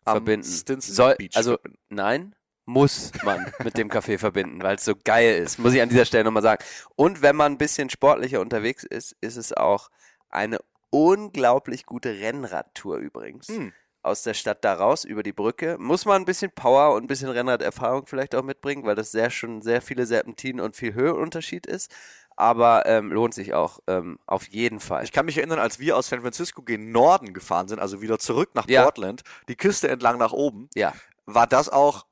am 0.04 0.14
verbinden. 0.16 0.48
Stinson 0.48 0.96
Soll, 0.96 1.16
Beach 1.16 1.36
also 1.36 1.52
verbinden. 1.52 1.80
nein, 1.90 2.36
muss 2.66 3.12
man 3.24 3.52
mit 3.64 3.78
dem 3.78 3.90
Café 3.90 4.18
verbinden, 4.18 4.62
weil 4.64 4.76
es 4.76 4.86
so 4.86 4.96
geil 4.96 5.36
ist. 5.42 5.60
Muss 5.60 5.74
ich 5.74 5.82
an 5.82 5.90
dieser 5.90 6.06
Stelle 6.06 6.24
nochmal 6.24 6.44
sagen. 6.44 6.64
Und 6.96 7.22
wenn 7.22 7.36
man 7.36 7.54
ein 7.54 7.58
bisschen 7.58 7.90
sportlicher 7.90 8.42
unterwegs 8.42 8.84
ist, 8.84 9.16
ist 9.22 9.36
es 9.36 9.54
auch 9.54 9.90
eine 10.30 10.60
unglaublich 10.90 11.86
gute 11.86 12.20
Rennradtour 12.20 12.98
übrigens. 12.98 13.48
Hm. 13.48 13.74
Aus 14.06 14.22
der 14.22 14.36
Stadt 14.36 14.64
da 14.64 14.74
raus 14.74 15.04
über 15.04 15.24
die 15.24 15.34
Brücke. 15.34 15.78
Muss 15.80 16.06
man 16.06 16.22
ein 16.22 16.26
bisschen 16.26 16.52
Power 16.52 16.94
und 16.96 17.04
ein 17.04 17.08
bisschen 17.08 17.30
Rennraderfahrung 17.30 18.06
vielleicht 18.06 18.36
auch 18.36 18.44
mitbringen, 18.44 18.86
weil 18.86 18.96
das 18.96 19.12
sehr 19.12 19.32
schon 19.32 19.62
sehr 19.64 19.82
viele 19.82 20.06
Serpentinen 20.06 20.64
und 20.64 20.76
viel 20.76 20.94
Höhenunterschied 20.94 21.66
ist. 21.66 21.92
Aber 22.38 22.86
ähm, 22.86 23.12
lohnt 23.12 23.34
sich 23.34 23.54
auch 23.54 23.80
ähm, 23.88 24.20
auf 24.28 24.48
jeden 24.50 24.80
Fall. 24.80 25.04
Ich 25.06 25.12
kann 25.12 25.26
mich 25.26 25.38
erinnern, 25.38 25.58
als 25.60 25.80
wir 25.80 25.98
aus 25.98 26.10
San 26.10 26.22
Francisco 26.22 26.62
gen 26.62 26.92
Norden 26.92 27.34
gefahren 27.34 27.68
sind, 27.68 27.80
also 27.80 28.02
wieder 28.02 28.20
zurück 28.20 28.52
nach 28.54 28.68
Ja. 28.68 28.84
Portland, 28.84 29.24
die 29.48 29.56
Küste 29.56 29.88
entlang 29.88 30.18
nach 30.20 30.34
oben, 30.34 30.70
ja, 30.76 30.94
war 31.26 31.48
das 31.48 31.70
auch, 31.70 32.06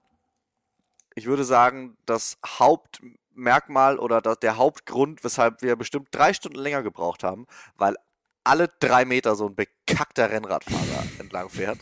ich 1.13 1.25
würde 1.25 1.43
sagen, 1.43 1.97
das 2.05 2.37
Hauptmerkmal 2.45 3.99
oder 3.99 4.21
der 4.21 4.57
Hauptgrund, 4.57 5.23
weshalb 5.23 5.61
wir 5.61 5.75
bestimmt 5.75 6.07
drei 6.11 6.33
Stunden 6.33 6.57
länger 6.57 6.83
gebraucht 6.83 7.23
haben, 7.23 7.45
weil 7.77 7.95
alle 8.43 8.69
drei 8.79 9.05
Meter 9.05 9.35
so 9.35 9.47
ein 9.47 9.55
bekackter 9.55 10.29
Rennradfahrer 10.29 11.03
entlang 11.19 11.49
fährt. 11.49 11.79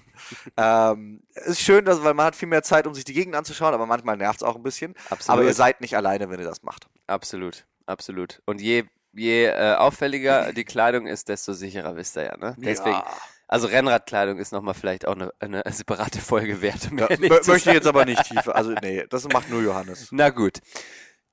ähm, 0.58 1.24
ist 1.46 1.62
schön, 1.62 1.86
dass, 1.86 2.04
weil 2.04 2.14
man 2.14 2.28
hat 2.28 2.36
viel 2.36 2.48
mehr 2.48 2.64
Zeit, 2.64 2.88
um 2.88 2.94
sich 2.94 3.04
die 3.06 3.14
Gegend 3.14 3.36
anzuschauen, 3.36 3.74
aber 3.74 3.86
manchmal 3.86 4.18
nervt 4.18 4.42
es 4.42 4.44
auch 4.44 4.56
ein 4.56 4.64
bisschen. 4.64 4.94
absolut. 5.10 5.40
Aber 5.40 5.48
ihr 5.48 5.54
seid 5.54 5.82
nicht 5.82 5.96
alleine, 5.96 6.30
wenn 6.30 6.40
ihr 6.40 6.46
das 6.46 6.64
macht. 6.64 6.88
Absolut, 7.08 7.66
absolut. 7.86 8.42
Und 8.46 8.62
je, 8.62 8.84
je 9.14 9.46
äh, 9.46 9.74
auffälliger 9.76 10.54
die 10.54 10.66
Kleidung 10.66 11.08
ist, 11.08 11.30
desto 11.30 11.54
sicherer 11.54 11.96
wisst 11.96 12.16
ihr 12.18 12.24
ja, 12.26 12.38
ne? 12.38 12.56
Deswegen, 12.60 12.92
Ja. 12.96 13.06
also 13.48 13.68
Rennradkleidung 13.68 14.38
ist 14.38 14.52
nochmal 14.52 14.74
vielleicht 14.76 15.08
auch 15.08 15.16
eine, 15.16 15.32
eine 15.40 15.64
separate 15.72 16.20
Folge 16.20 16.62
wert. 16.62 16.90
Um 16.92 16.98
Ja, 17.00 17.08
möchte 17.20 17.56
ich 17.56 17.66
jetzt 17.66 17.88
aber 17.88 18.06
nicht 18.06 18.24
tiefer. 18.26 18.56
Also, 18.56 18.74
nee, 18.82 19.06
das 19.10 19.28
macht 19.28 19.50
nur 19.50 19.62
Johannes. 19.62 20.08
Na 20.12 20.30
gut. 20.30 20.60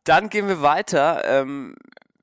Dann 0.04 0.30
gehen 0.30 0.48
wir 0.48 0.62
weiter 0.62 1.22
ähm, 1.26 1.76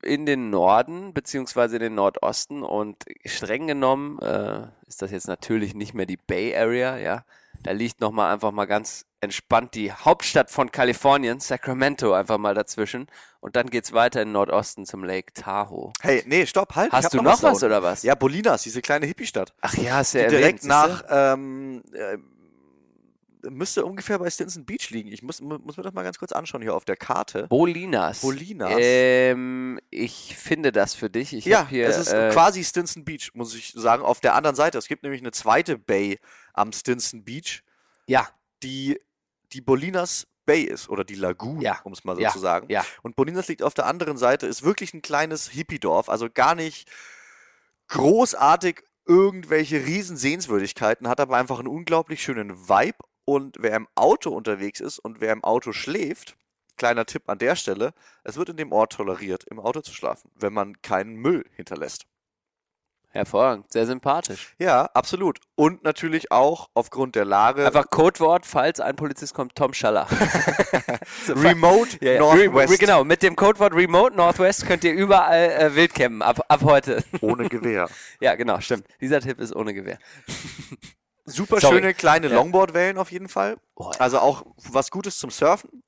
in 0.05 0.25
den 0.25 0.49
Norden, 0.49 1.13
beziehungsweise 1.13 1.77
in 1.77 1.81
den 1.81 1.95
Nordosten 1.95 2.63
und 2.63 3.03
streng 3.25 3.67
genommen 3.67 4.19
äh, 4.19 4.67
ist 4.87 5.01
das 5.01 5.11
jetzt 5.11 5.27
natürlich 5.27 5.73
nicht 5.73 5.93
mehr 5.93 6.05
die 6.05 6.17
Bay 6.17 6.55
Area, 6.55 6.97
ja. 6.97 7.25
Da 7.63 7.71
liegt 7.71 7.99
nochmal 7.99 8.31
einfach 8.31 8.51
mal 8.51 8.65
ganz 8.65 9.05
entspannt 9.21 9.73
die 9.73 9.91
Hauptstadt 9.91 10.51
von 10.51 10.71
Kalifornien, 10.71 11.39
Sacramento, 11.39 12.13
einfach 12.13 12.37
mal 12.37 12.53
dazwischen. 12.53 13.07
Und 13.39 13.55
dann 13.55 13.71
geht's 13.71 13.91
weiter 13.91 14.21
in 14.21 14.29
den 14.29 14.33
Nordosten 14.33 14.85
zum 14.85 15.03
Lake 15.03 15.33
Tahoe. 15.33 15.91
Hey, 16.01 16.23
nee, 16.27 16.45
stopp, 16.45 16.75
halt. 16.75 16.91
Hast 16.91 17.13
du 17.13 17.17
noch 17.17 17.41
was 17.41 17.43
unten. 17.43 17.65
oder 17.65 17.81
was? 17.81 18.03
Ja, 18.03 18.13
Bolinas, 18.13 18.63
diese 18.63 18.81
kleine 18.81 19.07
Hippie-Stadt. 19.07 19.53
Ach 19.61 19.73
ja, 19.75 20.01
ist 20.01 20.13
ja 20.13 20.21
erwähnt, 20.21 20.39
direkt 20.39 20.65
nach, 20.65 21.03
ähm, 21.09 21.81
äh, 21.93 22.17
müsste 23.49 23.85
ungefähr 23.85 24.19
bei 24.19 24.29
Stinson 24.29 24.65
Beach 24.65 24.89
liegen. 24.89 25.11
Ich 25.11 25.21
muss, 25.23 25.41
mu- 25.41 25.57
muss 25.59 25.77
mir 25.77 25.83
das 25.83 25.93
mal 25.93 26.03
ganz 26.03 26.17
kurz 26.19 26.31
anschauen 26.31 26.61
hier 26.61 26.75
auf 26.75 26.85
der 26.85 26.97
Karte. 26.97 27.47
Bolinas. 27.47 28.21
Bolinas. 28.21 28.73
Ähm, 28.77 29.79
ich 29.89 30.35
finde 30.37 30.71
das 30.71 30.93
für 30.95 31.09
dich. 31.09 31.33
Ich 31.33 31.45
ja, 31.45 31.67
hier, 31.67 31.87
es 31.87 31.97
ist 31.97 32.13
äh, 32.13 32.29
quasi 32.31 32.63
Stinson 32.63 33.05
Beach, 33.05 33.31
muss 33.33 33.53
ich 33.55 33.71
sagen, 33.75 34.03
auf 34.03 34.19
der 34.19 34.35
anderen 34.35 34.55
Seite. 34.55 34.77
Es 34.77 34.87
gibt 34.87 35.03
nämlich 35.03 35.21
eine 35.21 35.31
zweite 35.31 35.77
Bay 35.77 36.19
am 36.53 36.71
Stinson 36.73 37.23
Beach, 37.23 37.63
ja, 38.07 38.27
die 38.63 38.99
die 39.53 39.61
Bolinas 39.61 40.27
Bay 40.45 40.61
ist 40.63 40.89
oder 40.89 41.03
die 41.03 41.15
Lagoon, 41.15 41.61
Ja. 41.61 41.79
um 41.83 41.93
es 41.93 42.03
mal 42.03 42.15
so 42.15 42.21
Ja. 42.21 42.29
zu 42.31 42.39
sagen. 42.39 42.67
ja. 42.69 42.85
Und 43.01 43.15
Bolinas 43.15 43.47
liegt 43.47 43.63
auf 43.63 43.73
der 43.73 43.85
anderen 43.87 44.17
Seite, 44.17 44.45
ist 44.47 44.63
wirklich 44.63 44.93
ein 44.93 45.01
kleines 45.01 45.49
Hippie-Dorf, 45.49 46.07
also 46.09 46.27
gar 46.31 46.53
nicht 46.55 46.87
großartig 47.87 48.83
irgendwelche 49.07 49.85
riesen 49.85 50.17
Sehenswürdigkeiten, 50.17 51.07
hat 51.07 51.19
aber 51.19 51.37
einfach 51.37 51.59
einen 51.59 51.67
unglaublich 51.67 52.23
schönen 52.23 52.67
Vibe. 52.67 52.97
Und 53.25 53.57
wer 53.59 53.75
im 53.75 53.87
Auto 53.95 54.29
unterwegs 54.29 54.79
ist 54.79 54.99
und 54.99 55.19
wer 55.19 55.33
im 55.33 55.43
Auto 55.43 55.71
schläft, 55.71 56.37
kleiner 56.77 57.05
Tipp 57.05 57.23
an 57.27 57.39
der 57.39 57.55
Stelle, 57.55 57.93
es 58.23 58.37
wird 58.37 58.49
in 58.49 58.57
dem 58.57 58.71
Ort 58.71 58.93
toleriert, 58.93 59.43
im 59.45 59.59
Auto 59.59 59.81
zu 59.81 59.93
schlafen, 59.93 60.29
wenn 60.35 60.53
man 60.53 60.81
keinen 60.81 61.15
Müll 61.15 61.45
hinterlässt. 61.55 62.05
Hervorragend, 63.15 63.71
sehr 63.71 63.85
sympathisch. 63.85 64.53
Ja, 64.59 64.89
absolut. 64.93 65.39
Und 65.55 65.85
natürlich 65.85 66.33
auch 66.33 66.69
aufgrund 66.73 67.15
der 67.15 67.23
Lage 67.23 67.65
Einfach 67.65 67.89
Codewort, 67.89 68.45
falls 68.45 68.81
ein 68.81 68.97
Polizist 68.97 69.33
kommt, 69.33 69.55
Tom 69.55 69.73
Schaller. 69.73 70.05
Remote 71.29 71.97
ja, 72.01 72.11
ja. 72.11 72.19
Northwest 72.19 72.73
Re 72.73 72.77
genau, 72.77 73.05
mit 73.05 73.23
dem 73.23 73.37
Codewort 73.37 73.73
Remote 73.73 74.17
Northwest 74.17 74.67
könnt 74.67 74.83
ihr 74.83 74.91
überall 74.91 75.49
äh, 75.49 75.75
wild 75.75 75.93
campen, 75.93 76.21
ab, 76.21 76.41
ab 76.49 76.63
heute. 76.63 77.05
ohne 77.21 77.47
Gewehr. 77.47 77.87
ja, 78.19 78.35
genau, 78.35 78.59
stimmt. 78.59 78.85
Dieser 78.99 79.21
Tipp 79.21 79.39
ist 79.39 79.55
ohne 79.55 79.73
Gewehr. 79.73 79.97
Super 81.25 81.59
Sorry. 81.59 81.75
schöne 81.77 81.93
kleine 81.93 82.27
Ja. 82.27 82.35
Longboard-Wellen 82.35 82.97
auf 82.97 83.11
jeden 83.11 83.27
Fall. 83.29 83.57
Oh, 83.75 83.91
ja. 83.93 83.99
Also 83.99 84.19
auch 84.19 84.45
was 84.71 84.91
Gutes 84.91 85.17
zum 85.17 85.29
Surfen. 85.31 85.83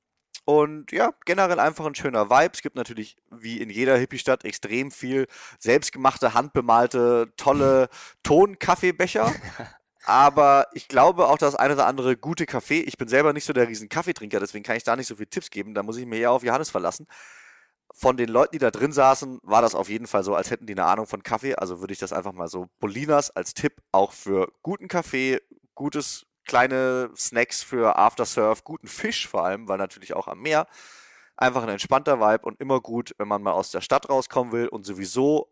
Und 0.45 0.91
ja, 0.93 1.11
generell 1.25 1.59
einfach 1.59 1.85
ein 1.85 1.93
schöner 1.95 2.29
Vibe. 2.29 2.51
Es 2.53 2.61
gibt 2.61 2.75
natürlich, 2.77 3.17
wie 3.31 3.59
in 3.61 3.69
jeder 3.69 3.97
Hippie-Stadt, 3.97 4.45
extrem 4.45 4.91
viel 4.91 5.27
selbstgemachte, 5.59 6.33
handbemalte, 6.33 7.33
tolle 7.35 7.89
Ton-Kaffeebecher. 8.23 9.33
Aber 10.05 10.67
ich 10.73 10.87
glaube 10.87 11.27
auch 11.27 11.37
das 11.37 11.55
eine 11.55 11.73
oder 11.73 11.85
andere 11.85 12.15
gute 12.15 12.45
Kaffee. 12.45 12.79
Ich 12.79 12.97
bin 12.97 13.09
selber 13.09 13.33
nicht 13.33 13.43
so 13.43 13.51
der 13.51 13.67
riesen 13.67 13.89
Kaffeetrinker, 13.89 14.39
deswegen 14.39 14.63
kann 14.63 14.77
ich 14.77 14.85
da 14.85 14.95
nicht 14.95 15.07
so 15.07 15.15
viele 15.17 15.29
Tipps 15.29 15.49
geben. 15.49 15.73
Da 15.73 15.83
muss 15.83 15.97
ich 15.97 16.05
mir 16.05 16.17
eher 16.17 16.31
auf 16.31 16.43
Johannes 16.43 16.69
verlassen. 16.69 17.07
Von 17.99 18.15
den 18.15 18.29
Leuten, 18.29 18.51
die 18.51 18.59
da 18.59 18.69
drin 18.69 18.91
saßen, 18.91 19.39
war 19.41 19.63
das 19.63 19.73
auf 19.73 19.89
jeden 19.89 20.05
Fall 20.05 20.23
so, 20.23 20.35
als 20.35 20.51
hätten 20.51 20.67
die 20.67 20.73
eine 20.73 20.85
Ahnung 20.85 21.07
von 21.07 21.23
Kaffee. 21.23 21.55
Also 21.55 21.79
würde 21.79 21.93
ich 21.93 21.99
das 21.99 22.13
einfach 22.13 22.31
mal 22.31 22.47
so 22.47 22.67
Bolinas 22.79 23.31
als 23.31 23.55
Tipp 23.55 23.81
auch 23.91 24.11
für 24.11 24.53
guten 24.61 24.87
Kaffee, 24.87 25.41
gutes 25.73 26.27
kleine 26.45 27.09
Snacks 27.17 27.63
für 27.63 27.95
Aftersurf, 27.95 28.63
guten 28.63 28.87
Fisch 28.87 29.27
vor 29.27 29.45
allem, 29.45 29.67
weil 29.67 29.79
natürlich 29.79 30.13
auch 30.13 30.27
am 30.27 30.41
Meer. 30.41 30.67
Einfach 31.37 31.63
ein 31.63 31.69
entspannter 31.69 32.19
Vibe 32.19 32.45
und 32.45 32.61
immer 32.61 32.81
gut, 32.81 33.15
wenn 33.17 33.27
man 33.27 33.41
mal 33.41 33.53
aus 33.53 33.71
der 33.71 33.81
Stadt 33.81 34.07
rauskommen 34.07 34.53
will 34.53 34.67
und 34.67 34.85
sowieso 34.85 35.51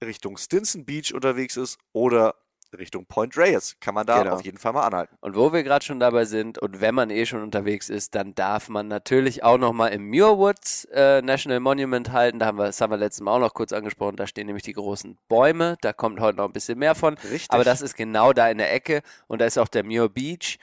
Richtung 0.00 0.36
Stinson 0.36 0.84
Beach 0.84 1.12
unterwegs 1.12 1.56
ist 1.56 1.76
oder 1.92 2.36
Richtung 2.78 3.06
Point 3.06 3.36
Reyes. 3.36 3.76
Kann 3.80 3.94
man 3.94 4.06
da 4.06 4.22
Genau. 4.22 4.34
auf 4.36 4.44
jeden 4.44 4.58
Fall 4.58 4.72
mal 4.72 4.86
anhalten. 4.86 5.16
Und 5.20 5.36
wo 5.36 5.52
wir 5.52 5.62
gerade 5.62 5.84
schon 5.84 6.00
dabei 6.00 6.24
sind 6.24 6.58
und 6.58 6.80
wenn 6.80 6.94
man 6.94 7.10
eh 7.10 7.26
schon 7.26 7.42
unterwegs 7.42 7.88
ist, 7.88 8.14
dann 8.14 8.34
darf 8.34 8.68
man 8.68 8.88
natürlich 8.88 9.42
auch 9.44 9.58
nochmal 9.58 9.90
im 9.92 10.08
Muirwoods 10.08 10.86
äh, 10.92 11.22
National 11.22 11.60
Monument 11.60 12.12
halten. 12.12 12.38
Da 12.38 12.46
haben 12.46 12.58
wir, 12.58 12.66
das 12.66 12.80
haben 12.80 12.90
wir 12.90 12.96
letztes 12.98 13.22
Mal 13.22 13.32
auch 13.36 13.40
noch 13.40 13.54
kurz 13.54 13.72
angesprochen. 13.72 14.16
Da 14.16 14.26
stehen 14.26 14.46
nämlich 14.46 14.64
die 14.64 14.72
großen 14.72 15.18
Bäume. 15.28 15.76
Da 15.80 15.92
kommt 15.92 16.20
heute 16.20 16.38
noch 16.38 16.46
ein 16.46 16.52
bisschen 16.52 16.78
mehr 16.78 16.94
von. 16.94 17.14
Richtig. 17.14 17.50
Aber 17.50 17.64
das 17.64 17.82
ist 17.82 17.96
genau 17.96 18.32
da 18.32 18.48
in 18.50 18.58
der 18.58 18.72
Ecke 18.72 19.02
und 19.26 19.40
da 19.40 19.46
ist 19.46 19.58
auch 19.58 19.68
der 19.68 19.84
Muir 19.84 20.08
Beach. 20.08 20.58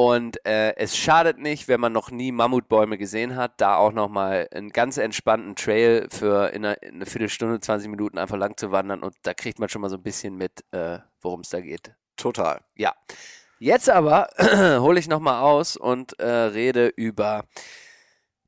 Und 0.00 0.42
äh, 0.46 0.74
es 0.76 0.96
schadet 0.96 1.38
nicht, 1.38 1.68
wenn 1.68 1.78
man 1.78 1.92
noch 1.92 2.10
nie 2.10 2.32
Mammutbäume 2.32 2.96
gesehen 2.96 3.36
hat, 3.36 3.60
da 3.60 3.76
auch 3.76 3.92
nochmal 3.92 4.48
einen 4.50 4.70
ganz 4.70 4.96
entspannten 4.96 5.56
Trail 5.56 6.08
für 6.10 6.54
in 6.54 6.64
einer, 6.64 6.82
in 6.82 6.94
eine 6.94 7.04
Viertelstunde, 7.04 7.60
20 7.60 7.90
Minuten 7.90 8.16
einfach 8.16 8.38
lang 8.38 8.56
zu 8.56 8.72
wandern 8.72 9.02
und 9.02 9.14
da 9.24 9.34
kriegt 9.34 9.58
man 9.58 9.68
schon 9.68 9.82
mal 9.82 9.90
so 9.90 9.96
ein 9.96 10.02
bisschen 10.02 10.36
mit, 10.36 10.64
äh, 10.70 11.00
worum 11.20 11.40
es 11.40 11.50
da 11.50 11.60
geht. 11.60 11.92
Total. 12.16 12.62
Ja. 12.76 12.94
Jetzt 13.58 13.90
aber 13.90 14.30
hole 14.80 14.98
ich 14.98 15.06
nochmal 15.06 15.42
aus 15.42 15.76
und 15.76 16.18
äh, 16.18 16.26
rede 16.26 16.86
über 16.96 17.44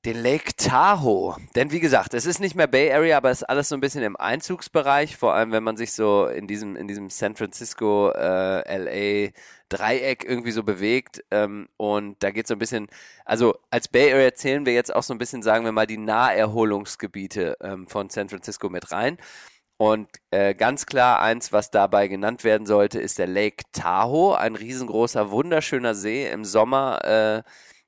den 0.05 0.21
Lake 0.21 0.57
Tahoe. 0.57 1.37
Denn 1.55 1.71
wie 1.71 1.81
gesagt, 1.81 2.15
es 2.15 2.27
ist 2.27 2.41
nicht 2.41 2.57
mehr 2.57 2.67
Bay 2.67 2.93
Area, 2.93 3.17
aber 3.17 3.31
es 3.31 3.43
ist 3.43 3.49
alles 3.49 3.69
so 3.69 3.77
ein 3.77 3.81
bisschen 3.81 4.03
im 4.03 4.17
Einzugsbereich, 4.17 5.17
vor 5.17 5.35
allem 5.35 5.53
wenn 5.53 5.63
man 5.63 5.77
sich 5.77 5.93
so 5.93 6.27
in 6.27 6.49
diesem, 6.49 6.75
in 6.77 6.89
diesem 6.89 7.09
San 7.09 7.37
Francisco, 7.37 8.11
äh, 8.11 9.27
LA 9.27 9.31
Dreieck 9.69 10.25
irgendwie 10.25 10.51
so 10.51 10.65
bewegt. 10.65 11.25
Ähm, 11.31 11.69
und 11.77 12.23
da 12.23 12.31
geht 12.31 12.47
so 12.49 12.55
ein 12.55 12.59
bisschen, 12.59 12.89
also 13.25 13.57
als 13.71 13.89
Bay 13.89 14.13
Area 14.13 14.35
zählen 14.35 14.67
wir 14.67 14.75
jetzt 14.75 14.95
auch 14.95 15.05
so 15.05 15.15
ein 15.15 15.19
bisschen, 15.19 15.43
sagen 15.43 15.65
wir 15.65 15.73
mal, 15.73 15.87
die 15.87 15.99
Naherholungsgebiete 15.99 17.57
ähm, 17.61 17.87
von 17.87 18.11
San 18.11 18.29
Francisco 18.29 18.69
mit 18.69 18.91
rein. 18.93 19.19
Und 19.77 20.09
äh, 20.31 20.55
ganz 20.55 20.87
klar, 20.87 21.21
eins, 21.21 21.53
was 21.53 21.71
dabei 21.71 22.09
genannt 22.09 22.45
werden 22.45 22.67
sollte, 22.67 23.01
ist 23.01 23.19
der 23.19 23.27
Lake 23.27 23.65
Tahoe, 23.73 24.39
ein 24.39 24.55
riesengroßer, 24.57 25.31
wunderschöner 25.31 25.95
See. 25.95 26.29
Im 26.31 26.45
Sommer 26.45 27.05
äh, 27.05 27.43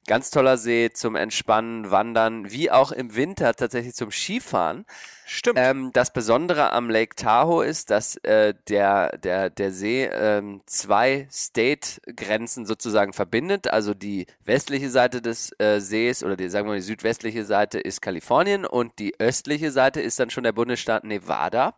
Ganz 0.06 0.30
toller 0.30 0.58
See 0.58 0.90
zum 0.92 1.16
Entspannen, 1.16 1.90
Wandern, 1.90 2.50
wie 2.50 2.70
auch 2.70 2.92
im 2.92 3.16
Winter 3.16 3.54
tatsächlich 3.54 3.94
zum 3.94 4.10
Skifahren. 4.10 4.84
Stimmt. 5.24 5.58
Ähm, 5.58 5.90
das 5.94 6.12
Besondere 6.12 6.72
am 6.72 6.90
Lake 6.90 7.16
Tahoe 7.16 7.64
ist, 7.64 7.90
dass 7.90 8.16
äh, 8.16 8.52
der, 8.68 9.16
der, 9.16 9.48
der 9.48 9.72
See 9.72 10.04
ähm, 10.04 10.60
zwei 10.66 11.26
State-Grenzen 11.30 12.66
sozusagen 12.66 13.14
verbindet. 13.14 13.68
Also 13.68 13.94
die 13.94 14.26
westliche 14.44 14.90
Seite 14.90 15.22
des 15.22 15.58
äh, 15.58 15.80
Sees 15.80 16.22
oder 16.22 16.36
die, 16.36 16.50
sagen 16.50 16.66
wir 16.66 16.72
mal, 16.72 16.76
die 16.76 16.82
südwestliche 16.82 17.46
Seite 17.46 17.80
ist 17.80 18.02
Kalifornien 18.02 18.66
und 18.66 18.98
die 18.98 19.18
östliche 19.18 19.70
Seite 19.70 20.02
ist 20.02 20.20
dann 20.20 20.28
schon 20.28 20.44
der 20.44 20.52
Bundesstaat 20.52 21.04
Nevada. 21.04 21.74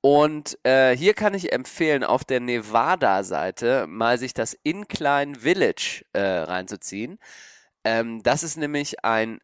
Und 0.00 0.58
äh, 0.62 0.96
hier 0.96 1.14
kann 1.14 1.34
ich 1.34 1.52
empfehlen, 1.52 2.04
auf 2.04 2.24
der 2.24 2.40
Nevada-Seite 2.40 3.86
mal 3.88 4.18
sich 4.18 4.32
das 4.32 4.56
Incline 4.62 5.40
Village 5.40 6.04
äh, 6.12 6.20
reinzuziehen. 6.20 7.18
Ähm, 7.84 8.22
das 8.22 8.42
ist 8.42 8.56
nämlich 8.56 9.04
ein 9.04 9.40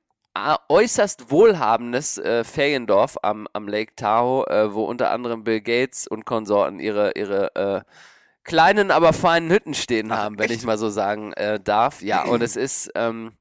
äußerst 0.69 1.31
wohlhabendes 1.31 2.19
äh, 2.19 2.43
Feriendorf 2.43 3.17
am, 3.23 3.47
am 3.53 3.69
Lake 3.69 3.95
Tahoe, 3.95 4.47
äh, 4.49 4.75
wo 4.75 4.85
unter 4.85 5.11
anderem 5.11 5.45
Bill 5.45 5.61
Gates 5.61 6.09
und 6.09 6.25
Konsorten 6.25 6.81
ihre, 6.81 7.13
ihre 7.13 7.55
äh, 7.55 7.81
kleinen, 8.43 8.91
aber 8.91 9.13
feinen 9.13 9.51
Hütten 9.51 9.75
stehen 9.75 10.11
Ach, 10.11 10.19
haben, 10.19 10.39
wenn 10.39 10.51
echt? 10.51 10.61
ich 10.61 10.65
mal 10.65 10.79
so 10.79 10.91
sagen 10.91 11.33
äh, 11.35 11.61
darf. 11.61 12.03
Ja, 12.03 12.25
und 12.25 12.43
es 12.43 12.57
ist, 12.57 12.91
ähm, 12.95 13.33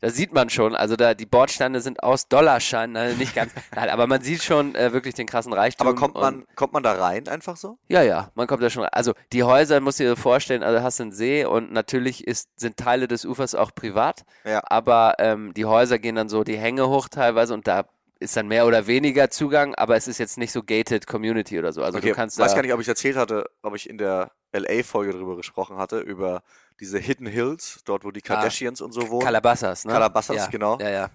da 0.00 0.10
sieht 0.10 0.32
man 0.32 0.48
schon, 0.50 0.74
also 0.76 0.96
da 0.96 1.14
die 1.14 1.26
Bordsteine 1.26 1.80
sind 1.80 2.02
aus 2.02 2.28
Dollarscheinen, 2.28 2.96
also 2.96 3.16
nicht 3.16 3.34
ganz, 3.34 3.52
nein, 3.74 3.88
aber 3.90 4.06
man 4.06 4.22
sieht 4.22 4.42
schon 4.42 4.74
äh, 4.74 4.92
wirklich 4.92 5.14
den 5.14 5.26
krassen 5.26 5.52
Reichtum. 5.52 5.86
Aber 5.86 5.96
kommt 5.96 6.14
man, 6.14 6.44
kommt 6.54 6.72
man 6.72 6.82
da 6.82 6.92
rein 6.92 7.26
einfach 7.28 7.56
so? 7.56 7.78
ja, 7.88 8.02
ja, 8.02 8.30
man 8.34 8.46
kommt 8.46 8.62
da 8.62 8.70
schon 8.70 8.82
rein. 8.84 8.92
Also 8.92 9.14
die 9.32 9.42
Häuser, 9.42 9.80
musst 9.80 10.00
du 10.00 10.04
dir 10.04 10.16
vorstellen, 10.16 10.62
also 10.62 10.82
hast 10.82 11.00
einen 11.00 11.12
See 11.12 11.44
und 11.44 11.72
natürlich 11.72 12.26
ist, 12.26 12.48
sind 12.56 12.76
Teile 12.76 13.08
des 13.08 13.24
Ufers 13.24 13.54
auch 13.54 13.74
privat, 13.74 14.24
Ja. 14.44 14.62
aber 14.66 15.14
ähm, 15.18 15.52
die 15.54 15.64
Häuser 15.64 15.98
gehen 15.98 16.14
dann 16.16 16.28
so 16.28 16.44
die 16.44 16.56
Hänge 16.58 16.88
hoch 16.88 17.08
teilweise 17.08 17.54
und 17.54 17.66
da 17.66 17.84
ist 18.20 18.36
dann 18.36 18.48
mehr 18.48 18.66
oder 18.66 18.88
weniger 18.88 19.30
Zugang, 19.30 19.76
aber 19.76 19.96
es 19.96 20.08
ist 20.08 20.18
jetzt 20.18 20.38
nicht 20.38 20.50
so 20.50 20.64
gated 20.64 21.06
Community 21.06 21.56
oder 21.56 21.72
so. 21.72 21.84
Also 21.84 21.98
Okay, 21.98 22.08
du 22.08 22.14
kannst 22.14 22.36
weiß 22.36 22.50
da, 22.50 22.56
gar 22.56 22.62
nicht, 22.62 22.72
ob 22.72 22.80
ich 22.80 22.88
erzählt 22.88 23.16
hatte, 23.16 23.44
ob 23.62 23.76
ich 23.76 23.88
in 23.88 23.96
der 23.96 24.32
LA-Folge 24.52 25.12
drüber 25.12 25.36
gesprochen 25.36 25.76
hatte, 25.78 26.00
über 26.00 26.42
diese 26.80 26.98
Hidden 26.98 27.26
Hills, 27.26 27.80
dort 27.84 28.04
wo 28.04 28.10
die 28.10 28.20
Kardashians 28.20 28.80
und 28.80 28.92
so 28.92 29.08
wohnen. 29.08 29.24
Calabasas, 29.24 29.84
ne? 29.84 29.92
Calabasas, 29.92 30.36
ja, 30.36 30.46
genau. 30.46 30.78
Ja, 30.80 30.88
ja, 30.90 31.10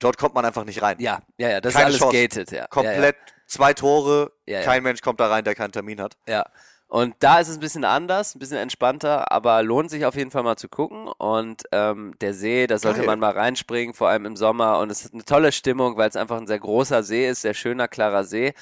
Dort 0.00 0.18
kommt 0.18 0.34
man 0.34 0.44
einfach 0.44 0.64
nicht 0.64 0.82
rein. 0.82 0.96
ja, 0.98 1.20
ja, 1.38 1.48
ja, 1.50 1.60
das 1.60 1.74
Keine 1.74 1.90
ist 1.90 2.02
alles 2.02 2.12
Chance. 2.12 2.16
gated, 2.16 2.50
ja. 2.52 2.66
Komplett 2.66 3.16
zwei 3.46 3.72
Tore, 3.74 4.32
Ja, 4.46 4.58
ja. 4.60 4.64
kein 4.64 4.82
Mensch 4.82 5.00
kommt 5.00 5.20
da 5.20 5.28
rein, 5.28 5.44
der 5.44 5.54
keinen 5.54 5.72
Termin 5.72 6.00
hat. 6.00 6.16
Ja, 6.26 6.34
ja. 6.34 6.44
Und 6.88 7.14
da 7.20 7.40
ist 7.40 7.48
es 7.48 7.56
ein 7.56 7.60
bisschen 7.60 7.84
anders, 7.86 8.34
ein 8.34 8.38
bisschen 8.38 8.58
entspannter, 8.58 9.32
aber 9.32 9.62
lohnt 9.62 9.88
sich 9.90 10.04
auf 10.04 10.14
jeden 10.14 10.30
Fall 10.30 10.42
mal 10.42 10.56
zu 10.56 10.68
gucken. 10.68 11.08
Und 11.08 11.62
ähm, 11.72 12.12
der 12.20 12.34
See, 12.34 12.66
da 12.66 12.78
sollte 12.78 12.98
Geil. 12.98 13.06
man 13.06 13.18
mal 13.18 13.30
reinspringen, 13.32 13.94
vor 13.94 14.08
allem 14.10 14.26
im 14.26 14.36
Sommer. 14.36 14.78
Und 14.78 14.90
es 14.90 15.06
ist 15.06 15.14
eine 15.14 15.24
tolle 15.24 15.52
Stimmung, 15.52 15.96
weil 15.96 16.10
es 16.10 16.16
einfach 16.16 16.36
ein 16.36 16.46
sehr 16.46 16.58
großer 16.58 17.02
See 17.02 17.26
ist, 17.26 17.40
sehr 17.40 17.54
schöner, 17.54 17.88
klarer 17.88 18.24
See. 18.24 18.52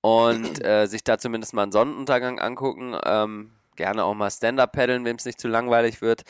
Und 0.00 0.64
äh, 0.64 0.86
sich 0.86 1.04
da 1.04 1.18
zumindest 1.18 1.52
mal 1.52 1.64
einen 1.64 1.72
Sonnenuntergang 1.72 2.38
angucken. 2.38 2.96
Ähm, 3.04 3.55
gerne 3.76 4.04
auch 4.04 4.14
mal 4.14 4.30
Stand-Up 4.30 4.72
paddeln, 4.72 5.04
wem 5.04 5.16
es 5.16 5.24
nicht 5.24 5.40
zu 5.40 5.48
langweilig 5.48 6.00
wird. 6.02 6.22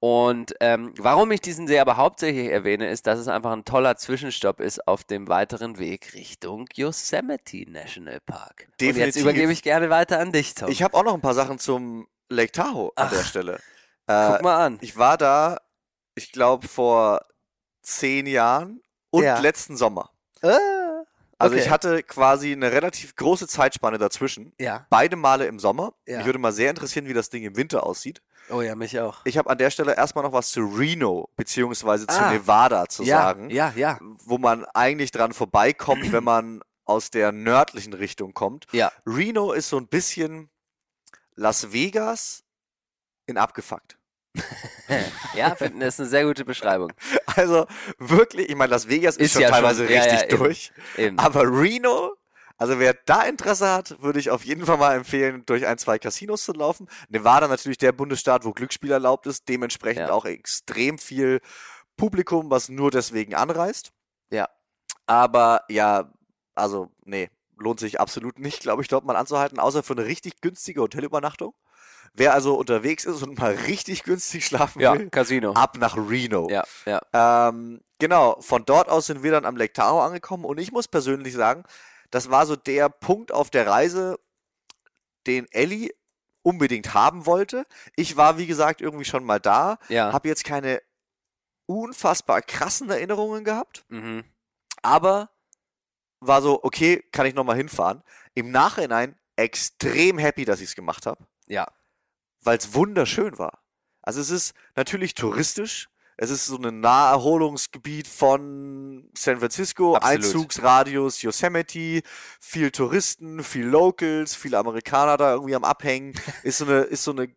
Und 0.00 0.54
ähm, 0.60 0.92
warum 0.98 1.30
ich 1.30 1.40
diesen 1.40 1.66
See 1.66 1.78
aber 1.78 1.96
hauptsächlich 1.96 2.50
erwähne, 2.50 2.90
ist, 2.90 3.06
dass 3.06 3.18
es 3.18 3.26
einfach 3.28 3.52
ein 3.52 3.64
toller 3.64 3.96
Zwischenstopp 3.96 4.60
ist 4.60 4.86
auf 4.86 5.02
dem 5.04 5.28
weiteren 5.28 5.78
Weg 5.78 6.12
Richtung 6.12 6.66
Yosemite 6.74 7.64
National 7.70 8.20
Park. 8.20 8.66
Und 8.68 8.68
jetzt 8.68 8.80
Definitiv. 8.96 9.22
übergebe 9.22 9.52
ich 9.52 9.62
gerne 9.62 9.88
weiter 9.88 10.18
an 10.20 10.30
dich, 10.30 10.54
Tom. 10.54 10.68
Ich 10.70 10.82
habe 10.82 10.94
auch 10.94 11.04
noch 11.04 11.14
ein 11.14 11.22
paar 11.22 11.32
Sachen 11.34 11.58
zum 11.58 12.06
Lake 12.28 12.52
Tahoe 12.52 12.90
an 12.96 13.06
Ach. 13.08 13.10
der 13.12 13.24
Stelle. 13.24 13.60
Guck 14.06 14.40
Äh, 14.40 14.42
mal 14.42 14.66
an. 14.66 14.78
ich 14.82 14.98
war 14.98 15.16
da, 15.16 15.56
ich 16.14 16.32
glaube, 16.32 16.68
vor 16.68 17.22
zehn 17.80 18.26
Jahren 18.26 18.82
und 19.10 19.22
Ja. 19.24 19.38
letzten 19.38 19.78
Sommer. 19.78 20.10
Äh, 20.42 20.50
Also 21.38 21.54
okay. 21.56 21.64
ich 21.64 21.70
hatte 21.70 22.02
quasi 22.02 22.52
eine 22.52 22.70
relativ 22.72 23.16
große 23.16 23.48
Zeitspanne 23.48 23.98
dazwischen. 23.98 24.52
Ja. 24.60 24.86
Beide 24.90 25.16
Male 25.16 25.46
im 25.46 25.58
Sommer. 25.58 25.94
Ja. 26.06 26.18
Mich 26.18 26.26
würde 26.26 26.38
mal 26.38 26.52
sehr 26.52 26.70
interessieren, 26.70 27.06
wie 27.06 27.12
das 27.12 27.30
Ding 27.30 27.42
im 27.44 27.56
Winter 27.56 27.84
aussieht. 27.84 28.22
Oh 28.50 28.60
ja, 28.60 28.74
mich 28.74 28.98
auch. 29.00 29.20
Ich 29.24 29.38
habe 29.38 29.48
an 29.50 29.58
der 29.58 29.70
Stelle 29.70 29.96
erstmal 29.96 30.24
noch 30.24 30.32
was 30.32 30.50
zu 30.50 30.60
Reno 30.60 31.30
beziehungsweise 31.36 32.06
zu 32.06 32.20
Ah. 32.20 32.30
Nevada 32.30 32.86
zu 32.88 33.02
ja, 33.02 33.18
sagen, 33.22 33.50
ja, 33.50 33.72
ja, 33.74 33.98
wo 34.00 34.38
man 34.38 34.64
eigentlich 34.74 35.10
dran 35.10 35.32
vorbeikommt, 35.32 36.12
wenn 36.12 36.24
man 36.24 36.60
aus 36.84 37.10
der 37.10 37.32
nördlichen 37.32 37.94
Richtung 37.94 38.34
kommt. 38.34 38.66
ja. 38.72 38.92
Reno 39.06 39.52
ist 39.52 39.70
so 39.70 39.78
ein 39.78 39.88
bisschen 39.88 40.50
Las 41.34 41.72
Vegas 41.72 42.44
in 43.26 43.38
abgefuckt. 43.38 43.98
Ja, 45.34 45.54
finden, 45.54 45.80
das 45.80 45.94
ist 45.94 46.00
eine 46.00 46.08
sehr 46.08 46.24
gute 46.24 46.44
Beschreibung. 46.44 46.92
Also 47.36 47.66
wirklich, 47.98 48.48
ich 48.48 48.56
meine, 48.56 48.70
Las 48.70 48.88
Vegas 48.88 49.16
ist, 49.16 49.26
Ist 49.26 49.32
schon 49.34 49.42
ja 49.42 49.50
teilweise 49.50 49.84
schon- 49.86 49.94
ja, 49.94 50.02
richtig 50.02 50.20
ja, 50.20 50.26
eben. 50.28 50.38
durch. 50.38 50.72
Eben. 50.96 51.18
Aber 51.18 51.42
Reno, 51.42 52.14
also 52.58 52.78
wer 52.78 52.94
da 52.94 53.22
Interesse 53.22 53.68
hat, 53.68 54.00
würde 54.02 54.20
ich 54.20 54.30
auf 54.30 54.44
jeden 54.44 54.64
Fall 54.66 54.76
mal 54.76 54.94
empfehlen, 54.96 55.42
durch 55.46 55.66
ein, 55.66 55.78
zwei 55.78 55.98
Casinos 55.98 56.44
zu 56.44 56.52
laufen. 56.52 56.88
Nevada 57.08 57.48
natürlich 57.48 57.78
der 57.78 57.92
Bundesstaat, 57.92 58.44
wo 58.44 58.52
Glücksspiel 58.52 58.90
erlaubt 58.92 59.26
ist, 59.26 59.48
dementsprechend 59.48 60.08
Ja. 60.08 60.12
auch 60.12 60.24
extrem 60.24 60.98
viel 60.98 61.40
Publikum, 61.96 62.50
was 62.50 62.68
nur 62.68 62.90
deswegen 62.90 63.34
anreist. 63.34 63.92
Ja. 64.30 64.48
Aber 65.06 65.62
ja, 65.68 66.12
also 66.54 66.90
nee, 67.04 67.30
lohnt 67.56 67.80
sich 67.80 68.00
absolut 68.00 68.38
nicht, 68.38 68.60
glaube 68.60 68.82
ich, 68.82 68.88
dort 68.88 69.04
mal 69.04 69.16
anzuhalten, 69.16 69.58
außer 69.58 69.82
für 69.82 69.94
eine 69.94 70.04
richtig 70.04 70.40
günstige 70.40 70.80
Hotelübernachtung. 70.80 71.54
Wer 72.16 72.32
also 72.32 72.54
unterwegs 72.54 73.04
ist 73.04 73.22
und 73.22 73.38
mal 73.38 73.52
richtig 73.54 74.04
günstig 74.04 74.46
schlafen 74.46 74.80
Ja, 74.80 74.92
will, 74.96 75.10
Casino. 75.10 75.52
ab 75.54 75.76
nach 75.78 75.96
Reno. 75.96 76.48
Ja, 76.48 76.62
ja. 76.86 77.00
Ähm, 77.48 77.80
genau, 77.98 78.40
von 78.40 78.64
dort 78.64 78.88
aus 78.88 79.06
sind 79.06 79.22
wir 79.24 79.32
dann 79.32 79.44
am 79.44 79.56
Lake 79.56 79.72
Tahoe 79.72 80.00
angekommen 80.02 80.44
und 80.44 80.58
ich 80.58 80.70
muss 80.70 80.86
persönlich 80.86 81.34
sagen, 81.34 81.64
das 82.10 82.30
war 82.30 82.46
so 82.46 82.54
der 82.54 82.88
Punkt 82.88 83.32
auf 83.32 83.50
der 83.50 83.66
Reise, 83.66 84.18
den 85.26 85.46
Ellie 85.50 85.90
unbedingt 86.42 86.94
haben 86.94 87.26
wollte. 87.26 87.66
Ich 87.96 88.16
war, 88.16 88.38
wie 88.38 88.46
gesagt, 88.46 88.80
irgendwie 88.80 89.04
schon 89.06 89.24
mal 89.24 89.40
da, 89.40 89.78
Ja. 89.88 90.12
habe 90.12 90.28
jetzt 90.28 90.44
keine 90.44 90.80
unfassbar 91.66 92.42
krassen 92.42 92.90
Erinnerungen 92.90 93.42
gehabt, 93.44 93.84
Mhm. 93.88 94.24
aber 94.82 95.30
war 96.20 96.42
so, 96.42 96.62
okay, 96.62 97.02
kann 97.12 97.26
ich 97.26 97.34
nochmal 97.34 97.56
hinfahren. 97.56 98.02
Im 98.34 98.50
Nachhinein 98.50 99.18
extrem 99.36 100.18
happy, 100.18 100.44
dass 100.44 100.60
ich 100.60 100.68
es 100.68 100.74
gemacht 100.76 101.06
habe 101.06 101.24
Ja. 101.46 101.66
Weil 102.44 102.58
es 102.58 102.74
wunderschön 102.74 103.38
war. 103.38 103.60
Also 104.02 104.20
es 104.20 104.30
ist 104.30 104.54
natürlich 104.76 105.14
touristisch. 105.14 105.88
Es 106.16 106.30
ist 106.30 106.46
so 106.46 106.56
ein 106.58 106.78
Naherholungsgebiet 106.80 108.06
von 108.06 109.10
San 109.16 109.38
Francisco, 109.38 109.96
Absolut. 109.96 110.24
Einzugsradius 110.24 111.22
Yosemite, 111.22 112.02
viel 112.40 112.70
Touristen, 112.70 113.42
viel 113.42 113.64
Locals, 113.66 114.36
viele 114.36 114.58
Amerikaner 114.58 115.16
da 115.16 115.32
irgendwie 115.32 115.56
am 115.56 115.64
Abhängen. 115.64 116.12
Ist 116.44 116.58
so 116.58 116.66
eine, 116.66 116.82
ist 116.82 117.02
so 117.02 117.10
eine 117.10 117.34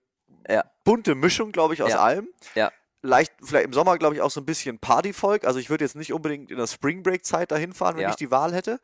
Ja. 0.48 0.64
bunte 0.84 1.16
Mischung, 1.16 1.52
glaube 1.52 1.74
ich, 1.74 1.82
aus 1.82 1.90
Ja. 1.92 2.00
allem. 2.04 2.28
Ja. 2.54 2.72
Leicht, 3.02 3.32
vielleicht 3.42 3.66
im 3.66 3.74
Sommer, 3.74 3.98
glaube 3.98 4.16
ich, 4.16 4.22
auch 4.22 4.30
so 4.32 4.42
ein 4.42 4.46
bisschen 4.46 4.78
Partyvolk. 4.80 5.46
Also 5.46 5.58
ich 5.60 5.70
würde 5.72 5.84
jetzt 5.86 5.96
nicht 5.96 6.14
unbedingt 6.14 6.52
in 6.52 6.58
der 6.58 6.68
Spring 6.68 7.02
Break 7.02 7.26
Zeit 7.26 7.52
dahin 7.52 7.74
fahren, 7.74 7.96
wenn 7.96 8.04
Ja. 8.04 8.10
ich 8.12 8.16
die 8.16 8.30
Wahl 8.32 8.54
hätte. 8.54 8.80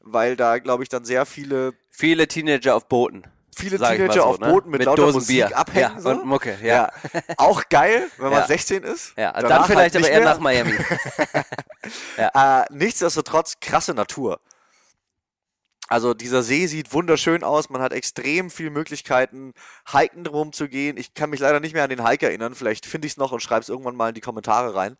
Weil 0.00 0.36
da, 0.36 0.58
glaube 0.58 0.82
ich, 0.82 0.88
dann 0.90 1.04
sehr 1.06 1.24
viele, 1.26 1.72
Viele 1.90 2.28
Teenager 2.28 2.74
auf 2.76 2.86
Booten. 2.88 3.24
Viele 3.58 3.78
Teenager 3.78 4.12
so, 4.12 4.22
auf 4.24 4.38
ne? 4.38 4.48
Booten 4.48 4.70
mit, 4.70 4.84
lauter 4.84 5.02
Dosen 5.02 5.18
Musik 5.18 5.36
Bier. 5.36 5.56
abhängen. 5.56 5.92
Ja, 5.94 6.00
so. 6.00 6.10
und 6.10 6.26
Mucke, 6.26 6.56
ja. 6.62 6.90
Ja, 7.12 7.22
auch 7.36 7.68
geil, 7.68 8.08
wenn 8.18 8.30
man 8.30 8.40
Ja. 8.40 8.46
16 8.46 8.82
ist. 8.84 9.12
Ja, 9.16 9.32
Danach 9.32 9.48
dann 9.48 9.64
vielleicht 9.64 9.94
halt 9.94 10.04
aber 10.04 10.12
eher 10.12 10.20
mehr. 10.20 10.28
nach 10.28 10.40
Miami. 10.40 10.72
Äh, 12.18 12.64
nichtsdestotrotz 12.70 13.60
krasse 13.60 13.94
Natur. 13.94 14.40
Also 15.88 16.12
dieser 16.12 16.42
See 16.42 16.66
sieht 16.66 16.92
wunderschön 16.92 17.42
aus, 17.42 17.70
man 17.70 17.80
hat 17.80 17.92
extrem 17.94 18.50
viele 18.50 18.70
Möglichkeiten, 18.70 19.54
hiken 19.90 20.22
drum 20.22 20.52
zu 20.52 20.68
gehen. 20.68 20.98
Ich 20.98 21.14
kann 21.14 21.30
mich 21.30 21.40
leider 21.40 21.60
nicht 21.60 21.72
mehr 21.72 21.84
an 21.84 21.88
den 21.88 22.06
Hike 22.06 22.26
erinnern, 22.26 22.54
vielleicht 22.54 22.84
finde 22.84 23.06
ich 23.06 23.14
es 23.14 23.16
noch 23.16 23.32
und 23.32 23.40
schreibe 23.40 23.62
es 23.62 23.70
irgendwann 23.70 23.96
mal 23.96 24.10
in 24.10 24.14
die 24.14 24.20
Kommentare 24.20 24.74
rein. 24.74 24.98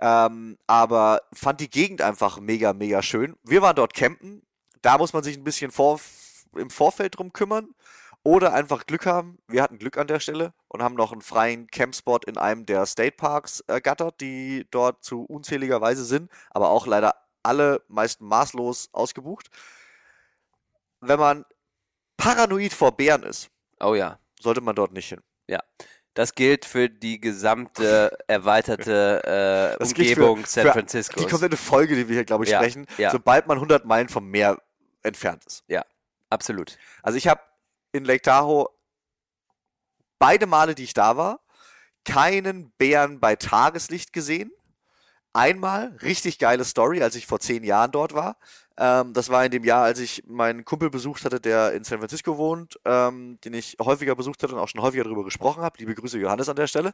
Ähm, 0.00 0.56
aber 0.66 1.20
fand 1.34 1.60
die 1.60 1.68
Gegend 1.68 2.00
einfach 2.00 2.40
mega, 2.40 2.72
mega 2.72 3.02
schön. 3.02 3.36
Wir 3.42 3.60
waren 3.60 3.76
dort 3.76 3.92
campen, 3.92 4.42
da 4.80 4.96
muss 4.96 5.12
man 5.12 5.22
sich 5.22 5.36
ein 5.36 5.44
bisschen 5.44 5.70
vor, 5.70 6.00
im 6.56 6.70
Vorfeld 6.70 7.18
drum 7.18 7.32
kümmern 7.34 7.74
oder 8.24 8.52
einfach 8.54 8.86
Glück 8.86 9.06
haben. 9.06 9.38
Wir 9.46 9.62
hatten 9.62 9.78
Glück 9.78 9.96
an 9.98 10.06
der 10.08 10.18
Stelle 10.18 10.52
und 10.68 10.82
haben 10.82 10.94
noch 10.94 11.12
einen 11.12 11.20
freien 11.22 11.66
Campspot 11.68 12.24
in 12.24 12.38
einem 12.38 12.66
der 12.66 12.86
State 12.86 13.16
Parks 13.16 13.60
ergattert, 13.60 14.20
die 14.20 14.66
dort 14.70 15.04
zu 15.04 15.24
unzähliger 15.24 15.80
Weise 15.80 16.04
sind, 16.04 16.30
aber 16.50 16.70
auch 16.70 16.86
leider 16.86 17.14
alle 17.42 17.82
meist 17.88 18.20
maßlos 18.22 18.88
ausgebucht. 18.92 19.48
Wenn 21.00 21.18
man 21.20 21.44
paranoid 22.16 22.72
vor 22.72 22.96
Bären 22.96 23.22
ist, 23.24 23.50
Oh 23.80 23.94
ja. 23.94 24.18
sollte 24.40 24.60
man 24.62 24.74
dort 24.74 24.92
nicht 24.92 25.08
hin. 25.08 25.20
Das 26.16 26.36
gilt 26.36 26.64
für 26.64 26.88
die 26.88 27.20
gesamte 27.20 28.16
erweiterte 28.28 29.74
äh, 29.74 29.78
Das 29.80 29.88
Umgebung 29.88 30.42
für- 30.42 30.46
San 30.48 30.68
Francisco. 30.68 31.18
Die 31.18 31.26
komplette 31.26 31.56
Folge, 31.56 31.96
die 31.96 32.06
wir 32.08 32.14
hier, 32.14 32.24
glaube 32.24 32.44
ich, 32.44 32.50
Ja, 32.50 32.58
sprechen, 32.60 32.86
ja. 32.98 33.10
sobald 33.10 33.48
man 33.48 33.56
100 33.58 33.84
Meilen 33.84 34.08
vom 34.08 34.30
Meer 34.30 34.62
entfernt 35.02 35.44
ist. 35.44 35.64
Absolut. 36.30 36.78
Also 37.02 37.18
ich 37.18 37.26
habe 37.26 37.40
in 37.94 38.04
Lake 38.04 38.22
Tahoe 38.22 38.68
beide 40.18 40.46
Male, 40.46 40.74
die 40.74 40.84
ich 40.84 40.94
da 40.94 41.16
war, 41.16 41.40
keinen 42.04 42.70
Bären 42.72 43.20
bei 43.20 43.36
Tageslicht 43.36 44.12
gesehen. 44.12 44.50
Einmal, 45.32 45.96
richtig 46.02 46.38
geile 46.38 46.64
Story, 46.64 47.02
als 47.02 47.14
ich 47.14 47.26
vor 47.26 47.40
zehn 47.40 47.64
Jahren 47.64 47.90
dort 47.90 48.14
war. 48.14 48.36
Ähm, 48.76 49.12
das 49.12 49.30
war 49.30 49.44
in 49.44 49.50
dem 49.50 49.64
Jahr, 49.64 49.84
als 49.84 49.98
ich 50.00 50.24
meinen 50.26 50.64
Kumpel 50.64 50.90
besucht 50.90 51.24
hatte, 51.24 51.40
der 51.40 51.72
in 51.72 51.84
San 51.84 51.98
Francisco 51.98 52.36
wohnt, 52.36 52.78
ähm, 52.84 53.38
den 53.44 53.54
ich 53.54 53.76
häufiger 53.80 54.14
besucht 54.14 54.42
hatte 54.42 54.54
und 54.54 54.60
auch 54.60 54.68
schon 54.68 54.82
häufiger 54.82 55.04
darüber 55.04 55.24
gesprochen 55.24 55.62
habe. 55.62 55.78
Liebe 55.78 55.94
Grüße 55.94 56.18
Johannes 56.18 56.48
an 56.48 56.56
der 56.56 56.66
Stelle. 56.66 56.92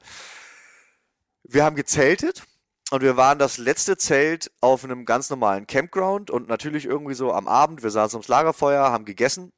Wir 1.44 1.64
haben 1.64 1.76
gezeltet 1.76 2.44
und 2.90 3.02
wir 3.02 3.16
waren 3.16 3.38
das 3.38 3.58
letzte 3.58 3.96
Zelt 3.96 4.50
auf 4.60 4.84
einem 4.84 5.04
ganz 5.04 5.30
normalen 5.30 5.66
Campground 5.66 6.30
und 6.30 6.48
natürlich 6.48 6.84
irgendwie 6.84 7.14
so 7.14 7.32
am 7.32 7.48
Abend, 7.48 7.82
wir 7.82 7.90
saßen 7.90 8.16
ums 8.16 8.28
Lagerfeuer, 8.28 8.90
haben 8.90 9.04
gegessen. 9.04 9.52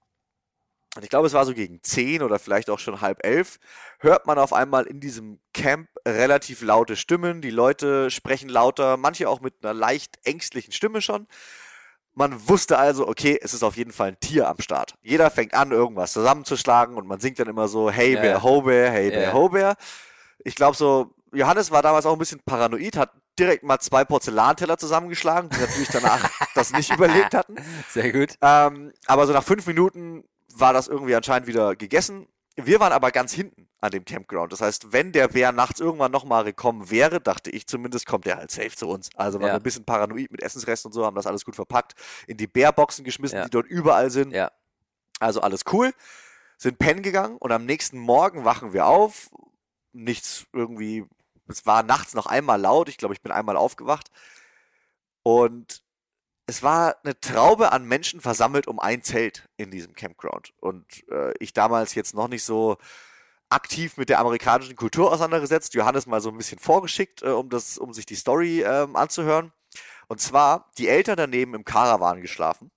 Und 0.94 1.02
ich 1.04 1.08
glaube, 1.08 1.26
es 1.26 1.32
war 1.32 1.46
so 1.46 1.54
gegen 1.54 1.82
zehn 1.82 2.22
oder 2.22 2.38
vielleicht 2.38 2.68
auch 2.68 2.78
schon 2.78 3.00
halb 3.00 3.24
elf, 3.24 3.58
hört 3.98 4.26
man 4.26 4.38
auf 4.38 4.52
einmal 4.52 4.84
in 4.86 5.00
diesem 5.00 5.40
Camp 5.54 5.88
relativ 6.06 6.60
laute 6.60 6.96
Stimmen. 6.96 7.40
Die 7.40 7.50
Leute 7.50 8.10
sprechen 8.10 8.50
lauter, 8.50 8.98
manche 8.98 9.28
auch 9.28 9.40
mit 9.40 9.54
einer 9.62 9.72
leicht 9.72 10.18
ängstlichen 10.24 10.72
Stimme 10.72 11.00
schon. 11.00 11.26
Man 12.14 12.46
wusste 12.46 12.76
also, 12.76 13.08
okay, 13.08 13.38
es 13.40 13.54
ist 13.54 13.62
auf 13.62 13.78
jeden 13.78 13.92
Fall 13.92 14.08
ein 14.08 14.20
Tier 14.20 14.46
am 14.48 14.60
Start. 14.60 14.96
Jeder 15.00 15.30
fängt 15.30 15.54
an, 15.54 15.72
irgendwas 15.72 16.12
zusammenzuschlagen 16.12 16.96
und 16.96 17.06
man 17.06 17.20
singt 17.20 17.38
dann 17.38 17.48
immer 17.48 17.68
so, 17.68 17.90
hey 17.90 18.16
Bär, 18.16 18.32
Ja. 18.32 18.42
ho 18.42 18.60
Bär, 18.60 18.90
hey 18.90 19.10
Bär, 19.10 19.22
Ja. 19.22 19.32
ho 19.32 19.48
Bär. 19.48 19.76
Ich 20.44 20.54
glaube 20.54 20.76
so, 20.76 21.14
Johannes 21.32 21.70
war 21.70 21.80
damals 21.80 22.04
auch 22.04 22.12
ein 22.12 22.18
bisschen 22.18 22.40
paranoid, 22.44 22.98
hat 22.98 23.12
direkt 23.38 23.62
mal 23.62 23.78
zwei 23.78 24.04
Porzellanteller 24.04 24.76
zusammengeschlagen, 24.76 25.48
die 25.48 25.58
natürlich 25.58 25.88
danach 25.88 26.28
das 26.54 26.72
nicht 26.74 26.92
überlebt 26.92 27.32
hatten. 27.32 27.56
Sehr 27.88 28.12
gut. 28.12 28.34
Ähm, 28.42 28.92
aber 29.06 29.26
so 29.26 29.32
nach 29.32 29.42
fünf 29.42 29.66
Minuten 29.66 30.22
war 30.58 30.72
das 30.72 30.88
irgendwie 30.88 31.14
anscheinend 31.14 31.46
wieder 31.46 31.76
gegessen. 31.76 32.26
Wir 32.56 32.80
waren 32.80 32.92
aber 32.92 33.10
ganz 33.12 33.32
hinten 33.32 33.68
an 33.80 33.90
dem 33.92 34.04
Campground. 34.04 34.52
Das 34.52 34.60
heißt, 34.60 34.92
wenn 34.92 35.12
der 35.12 35.28
Bär 35.28 35.52
nachts 35.52 35.80
irgendwann 35.80 36.12
nochmal 36.12 36.44
gekommen 36.44 36.90
wäre, 36.90 37.20
dachte 37.20 37.50
ich 37.50 37.66
zumindest, 37.66 38.04
kommt 38.06 38.26
er 38.26 38.36
halt 38.36 38.50
safe 38.50 38.72
zu 38.76 38.88
uns. 38.88 39.08
Also 39.16 39.38
waren 39.40 39.46
Ja. 39.48 39.54
wir 39.54 39.60
ein 39.60 39.62
bisschen 39.62 39.84
paranoid 39.86 40.30
mit 40.30 40.42
Essensresten 40.42 40.88
und 40.88 40.92
so, 40.92 41.06
haben 41.06 41.16
das 41.16 41.26
alles 41.26 41.44
gut 41.46 41.56
verpackt, 41.56 41.94
in 42.26 42.36
die 42.36 42.46
Bärboxen 42.46 43.04
geschmissen, 43.04 43.38
Ja. 43.38 43.44
die 43.44 43.50
dort 43.50 43.66
überall 43.66 44.10
sind. 44.10 44.32
Ja. 44.32 44.50
Also 45.18 45.40
alles 45.40 45.62
cool. 45.72 45.92
Sind 46.58 46.78
pennen 46.78 47.02
gegangen 47.02 47.38
und 47.38 47.52
am 47.52 47.64
nächsten 47.64 47.98
Morgen 47.98 48.44
wachen 48.44 48.72
wir 48.74 48.86
auf. 48.86 49.30
Nichts 49.92 50.46
irgendwie. 50.52 51.06
Es 51.48 51.64
war 51.66 51.82
nachts 51.82 52.14
noch 52.14 52.26
einmal 52.26 52.60
laut. 52.60 52.88
Ich 52.88 52.98
glaube, 52.98 53.14
ich 53.14 53.22
bin 53.22 53.32
einmal 53.32 53.56
aufgewacht. 53.56 54.10
Und 55.22 55.81
es 56.46 56.62
war 56.62 56.96
eine 57.04 57.18
Traube 57.20 57.72
an 57.72 57.84
Menschen 57.84 58.20
versammelt 58.20 58.66
um 58.66 58.78
ein 58.80 59.02
Zelt 59.02 59.48
in 59.56 59.70
diesem 59.70 59.94
Campground. 59.94 60.52
Und 60.60 60.84
äh, 61.10 61.32
ich 61.38 61.52
damals 61.52 61.94
jetzt 61.94 62.14
noch 62.14 62.28
nicht 62.28 62.44
so 62.44 62.78
aktiv 63.48 63.96
mit 63.96 64.08
der 64.08 64.18
amerikanischen 64.18 64.76
Kultur 64.76 65.12
auseinandergesetzt. 65.12 65.74
Johannes 65.74 66.06
mal 66.06 66.20
so 66.20 66.30
ein 66.30 66.36
bisschen 66.36 66.58
vorgeschickt, 66.58 67.22
äh, 67.22 67.28
um, 67.28 67.48
das, 67.48 67.78
um 67.78 67.92
sich 67.92 68.06
die 68.06 68.16
Story 68.16 68.62
ähm, 68.62 68.96
anzuhören. 68.96 69.52
Und 70.08 70.20
zwar 70.20 70.70
die 70.78 70.88
Eltern 70.88 71.16
daneben 71.16 71.54
im 71.54 71.64
Karawan 71.64 72.20
geschlafen, 72.20 72.70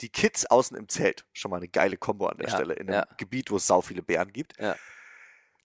die 0.00 0.08
Kids 0.08 0.46
außen 0.46 0.76
im 0.76 0.88
Zelt. 0.88 1.24
Schon 1.32 1.50
mal 1.50 1.58
eine 1.58 1.68
geile 1.68 1.96
Kombo 1.96 2.26
an 2.26 2.38
der 2.38 2.48
Ja, 2.48 2.54
Stelle 2.54 2.74
in 2.74 2.88
einem 2.88 3.04
ja. 3.08 3.16
Gebiet, 3.16 3.50
wo 3.50 3.56
es 3.56 3.66
sau 3.66 3.80
viele 3.80 4.02
Bären 4.02 4.32
gibt. 4.32 4.58
Ja. 4.58 4.76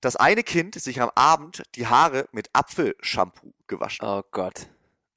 Das 0.02 0.16
eine 0.16 0.44
Kind 0.44 0.76
sich 0.76 1.02
am 1.02 1.12
Abend 1.16 1.64
die 1.76 1.88
Haare 1.88 2.30
mit 2.32 2.50
Apfelshampoo 2.54 3.54
gewaschen. 3.68 4.06
Oh 4.08 4.24
Gott. 4.32 4.70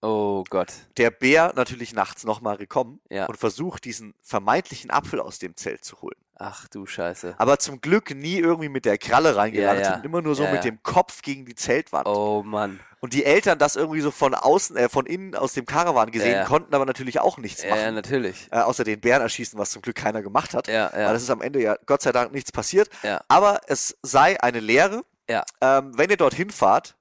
Oh 0.05 0.43
Gott. 0.51 0.73
Der 0.97 1.11
Bär 1.11 1.53
natürlich 1.55 1.95
nachts 1.95 2.25
nochmal 2.25 2.57
gekommen 2.57 3.01
Ja. 3.09 3.27
und 3.27 3.37
versucht, 3.37 3.85
diesen 3.85 4.15
vermeintlichen 4.21 4.91
Apfel 4.91 5.21
aus 5.21 5.39
dem 5.39 5.57
Zelt 5.57 5.85
zu 5.85 6.03
holen. 6.03 6.17
Ach 6.37 6.67
du 6.69 6.87
Scheiße. 6.87 7.37
Aber 7.39 7.61
zum 7.61 7.81
Glück 7.81 8.11
nie 8.13 8.39
irgendwie 8.39 8.69
mit 8.69 8.85
der 8.85 8.99
Kralle 8.99 9.37
reingelandet, 9.37 9.85
Ja, 9.85 9.97
ja. 9.99 10.03
immer 10.03 10.21
nur 10.23 10.35
so 10.35 10.45
mit 10.49 10.65
dem 10.65 10.83
Kopf 10.83 11.23
gegen 11.23 11.45
die 11.47 11.55
Zeltwand. 11.55 12.09
Oh 12.09 12.43
Mann. 12.43 12.81
Und 12.99 13.13
die 13.15 13.25
Eltern 13.25 13.59
das 13.61 13.77
irgendwie 13.77 14.01
so 14.01 14.11
von 14.11 14.35
außen, 14.35 14.77
äh, 14.77 14.89
von 14.89 15.07
innen 15.07 15.37
aus 15.37 15.53
dem 15.53 15.67
Karawan 15.67 16.11
gesehen, 16.11 16.45
konnten 16.47 16.75
aber 16.75 16.85
natürlich 16.85 17.21
auch 17.21 17.39
nichts 17.39 17.63
Ja, 17.63 17.69
ja, 17.69 17.77
machen. 17.77 17.95
natürlich. 17.95 18.49
Äh, 18.51 18.59
außer 18.59 18.83
den 18.83 19.01
Bären 19.01 19.23
erschießen, 19.23 19.57
was 19.59 19.71
zum 19.71 19.83
Glück 19.83 19.97
keiner 19.97 20.23
gemacht 20.23 20.53
hat. 20.55 20.67
Ja, 20.67 20.91
Weil 20.93 21.01
ja. 21.03 21.13
es 21.15 21.23
ist 21.23 21.31
am 21.31 21.43
Ende 21.43 21.61
ja 21.63 21.77
Gott 21.87 22.03
sei 22.03 22.11
Dank 22.11 22.33
nichts 22.33 22.51
passiert. 22.51 22.89
Ja. 23.05 23.21
Aber 23.29 23.61
es 23.69 23.97
sei 24.03 24.41
eine 24.43 24.59
Lehre. 24.59 25.03
Ja. 25.31 25.45
Ähm, 25.61 25.97
wenn 25.97 26.11
ihr 26.11 26.17
dorthin 26.17 26.51
fahrt, 26.51 26.97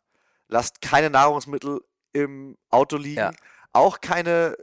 lasst 0.50 0.82
keine 0.82 1.10
Nahrungsmittel 1.10 1.82
im 2.14 2.58
Auto 2.70 2.98
liegen. 2.98 3.18
Ja. 3.18 3.32
Auch 3.74 4.02
keine, 4.02 4.56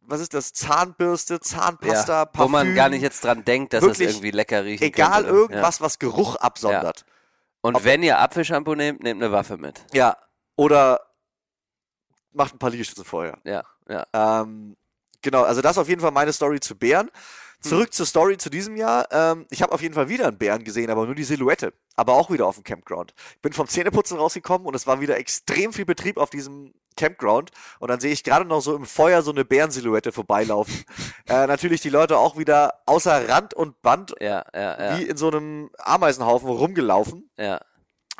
was 0.00 0.20
ist 0.20 0.34
das, 0.34 0.52
Zahnbürste, 0.52 1.40
Zahnpasta, 1.40 2.20
ja. 2.20 2.24
Parfüm. 2.26 2.44
Wo 2.44 2.48
man 2.48 2.74
gar 2.74 2.88
nicht 2.88 3.02
jetzt 3.02 3.24
dran 3.24 3.44
denkt, 3.44 3.72
dass 3.72 3.82
es 3.82 3.88
Wirklich 3.88 4.08
irgendwie 4.10 4.30
lecker 4.30 4.64
riechen 4.64 4.84
Egal 4.84 5.24
könnte. 5.24 5.30
irgendwas, 5.30 5.80
was 5.80 5.98
Geruch 5.98 6.36
absondert. 6.36 7.04
Ja. 7.06 7.12
Und 7.60 7.84
wenn 7.84 8.02
ihr 8.02 8.18
Apfelshampoo 8.18 8.74
nehmt, 8.74 9.02
nehmt 9.02 9.22
eine 9.22 9.32
Waffe 9.32 9.56
mit. 9.56 9.84
Ja. 9.92 10.16
Oder 10.56 11.00
macht 12.32 12.54
ein 12.54 12.58
paar 12.58 12.70
Liegestütze 12.70 13.04
vorher. 13.04 13.38
Ja, 13.44 13.64
ja. 13.88 14.06
Ähm, 14.12 14.76
genau, 15.22 15.42
also 15.42 15.60
das 15.60 15.72
ist 15.72 15.78
auf 15.78 15.88
jeden 15.88 16.00
Fall 16.00 16.12
meine 16.12 16.32
Story 16.32 16.60
zu 16.60 16.76
Bären. 16.76 17.10
Zurück 17.60 17.92
zur 17.92 18.06
Story 18.06 18.38
zu 18.38 18.50
diesem 18.50 18.76
Jahr. 18.76 19.08
Ähm, 19.10 19.46
ich 19.50 19.62
habe 19.62 19.72
auf 19.72 19.82
jeden 19.82 19.94
Fall 19.94 20.08
wieder 20.08 20.28
einen 20.28 20.38
Bären 20.38 20.62
gesehen, 20.64 20.90
aber 20.90 21.06
nur 21.06 21.14
die 21.14 21.24
Silhouette. 21.24 21.72
Aber 21.96 22.14
auch 22.14 22.30
wieder 22.30 22.46
auf 22.46 22.54
dem 22.54 22.64
Campground. 22.64 23.14
Ich 23.34 23.42
bin 23.42 23.52
vom 23.52 23.66
Zähneputzen 23.66 24.16
rausgekommen 24.16 24.66
und 24.66 24.74
es 24.74 24.86
war 24.86 25.00
wieder 25.00 25.16
extrem 25.18 25.72
viel 25.72 25.84
Betrieb 25.84 26.18
auf 26.18 26.30
diesem 26.30 26.72
Campground. 26.96 27.50
Und 27.80 27.88
dann 27.88 27.98
sehe 28.00 28.12
ich 28.12 28.22
gerade 28.22 28.44
noch 28.44 28.60
so 28.60 28.76
im 28.76 28.86
Feuer 28.86 29.22
so 29.22 29.32
eine 29.32 29.44
Bärensilhouette 29.44 30.12
vorbeilaufen. 30.12 30.84
äh, 31.28 31.46
natürlich 31.46 31.80
die 31.80 31.90
Leute 31.90 32.18
auch 32.18 32.36
wieder 32.38 32.82
außer 32.86 33.28
Rand 33.28 33.54
und 33.54 33.82
Band 33.82 34.14
Ja, 34.20 34.44
ja, 34.54 34.92
ja. 34.92 34.98
wie 34.98 35.02
in 35.04 35.16
so 35.16 35.28
einem 35.28 35.70
Ameisenhaufen 35.78 36.48
rumgelaufen. 36.48 37.30
ja. 37.36 37.60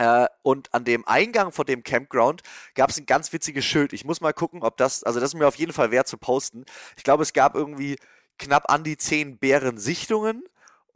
Äh, 0.01 0.29
und 0.43 0.73
an 0.73 0.85
dem 0.85 1.05
Eingang 1.09 1.51
von 1.51 1.67
dem 1.67 1.83
Campground 1.83 2.43
gab 2.77 2.89
es 2.91 2.99
ein 2.99 3.07
ganz 3.07 3.33
witziges 3.33 3.65
Schild. 3.65 3.93
Ich 3.93 4.05
muss 4.05 4.21
mal 4.21 4.33
gucken, 4.33 4.63
ob 4.63 4.77
das, 4.77 5.03
also 5.03 5.19
das 5.19 5.31
ist 5.31 5.35
mir 5.35 5.49
auf 5.49 5.57
jeden 5.57 5.73
Fall 5.73 5.91
wert 5.91 6.07
zu 6.07 6.17
posten. 6.17 6.65
Ich 6.97 7.03
glaube, 7.03 7.25
es 7.25 7.33
gab 7.33 7.57
irgendwie 7.57 7.97
knapp 8.39 8.71
an 8.71 8.85
die 8.85 8.97
zehn 8.97 9.39
Bärensichtungen. 9.39 10.45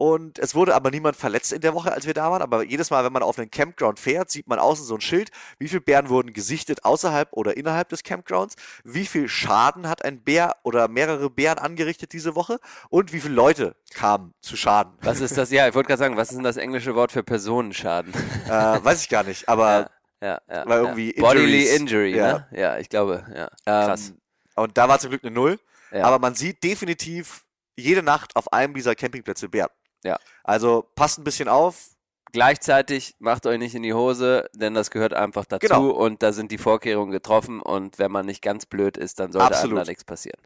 Und 0.03 0.41
es 0.41 0.57
wurde 0.57 0.75
aber 0.75 0.91
niemand 0.91 1.15
verletzt 1.15 1.53
in 1.53 1.61
der 1.61 1.75
Woche, 1.75 1.93
als 1.93 2.07
wir 2.09 2.15
da 2.15 2.29
waren. 2.29 2.43
Aber 2.43 2.65
jedes 2.65 2.91
Mal, 2.91 3.05
wenn 3.05 3.13
man 3.13 3.23
auf 3.23 3.39
einen 3.39 3.53
Campground 3.53 4.01
fährt, 4.01 4.31
sieht 4.33 4.49
man 4.49 4.59
außen 4.59 4.85
so 4.85 4.97
ein 4.97 5.01
Schild. 5.01 5.31
Wie 5.61 5.69
viele 5.69 5.81
Bären 5.81 6.09
wurden 6.09 6.33
gesichtet 6.33 6.85
außerhalb 6.85 7.29
oder 7.31 7.57
innerhalb 7.57 7.89
des 7.89 8.03
Campgrounds? 8.03 8.57
Wie 8.83 9.07
viel 9.07 9.29
Schaden 9.29 9.89
hat 9.89 10.05
ein 10.05 10.21
Bär 10.21 10.57
oder 10.65 10.89
mehrere 10.89 11.31
Bären 11.31 11.59
angerichtet 11.59 12.13
diese 12.15 12.35
Woche? 12.35 12.59
Und 12.91 13.13
wie 13.13 13.21
viele 13.21 13.35
Leute 13.35 13.77
kamen 13.95 14.35
zu 14.41 14.57
Schaden? 14.57 14.93
Was 15.03 15.21
ist 15.21 15.39
das? 15.39 15.53
Ja, 15.53 15.69
ich 15.69 15.75
wollte 15.77 15.87
gerade 15.87 16.01
sagen, 16.01 16.17
was 16.17 16.31
ist 16.31 16.37
denn 16.37 16.43
das 16.43 16.57
englische 16.57 16.97
Wort 16.97 17.13
für 17.13 17.23
Personenschaden? 17.23 18.13
äh, 18.47 18.51
weiß 18.51 19.03
ich 19.03 19.09
gar 19.09 19.23
nicht. 19.23 19.49
Aber 19.49 19.89
ja, 20.21 20.41
ja. 20.51 20.67
Weil 20.67 20.79
ja. 20.79 20.83
irgendwie 20.83 21.13
Bodily 21.13 21.77
Injury, 21.77 22.17
ja. 22.17 22.33
ne? 22.33 22.47
Ja, 22.51 22.79
ich 22.79 22.89
glaube, 22.89 23.25
ja. 23.33 23.51
Krass. 23.65 24.09
Ähm, 24.09 24.17
und 24.57 24.77
da 24.77 24.89
war 24.89 24.99
zum 24.99 25.11
Glück 25.11 25.23
eine 25.23 25.33
Null. 25.33 25.61
Ja. 25.93 26.05
Aber 26.05 26.19
man 26.19 26.35
sieht 26.35 26.63
definitiv 26.65 27.45
jede 27.77 28.03
Nacht 28.03 28.35
auf 28.37 28.53
einem 28.53 28.75
dieser 28.75 28.95
Campingplätze 28.95 29.49
Bären. 29.49 29.71
Ja. 30.05 30.19
Also 30.45 30.89
passt 30.95 31.19
ein 31.19 31.25
bisschen 31.25 31.49
auf. 31.49 31.91
Gleichzeitig 32.33 33.15
macht 33.19 33.45
euch 33.47 33.59
nicht 33.59 33.75
in 33.75 33.83
die 33.83 33.93
Hose, 33.93 34.49
denn 34.55 34.73
das 34.73 34.91
gehört 34.91 35.13
einfach 35.13 35.45
dazu 35.45 35.67
Genau. 35.67 35.91
und 35.91 36.23
da 36.23 36.33
sind 36.33 36.51
die 36.51 36.57
Vorkehrungen 36.57 37.11
getroffen 37.13 37.61
und 37.61 37.99
wenn 37.99 38.11
man 38.11 38.25
nicht 38.25 38.41
ganz 38.41 38.65
blöd 38.65 38.97
ist, 38.97 39.21
dann 39.21 39.33
sollte 39.33 39.49
Absolut. 39.49 39.77
einem 39.79 39.85
da 39.85 39.91
nichts 39.91 40.05
passieren. 40.05 40.41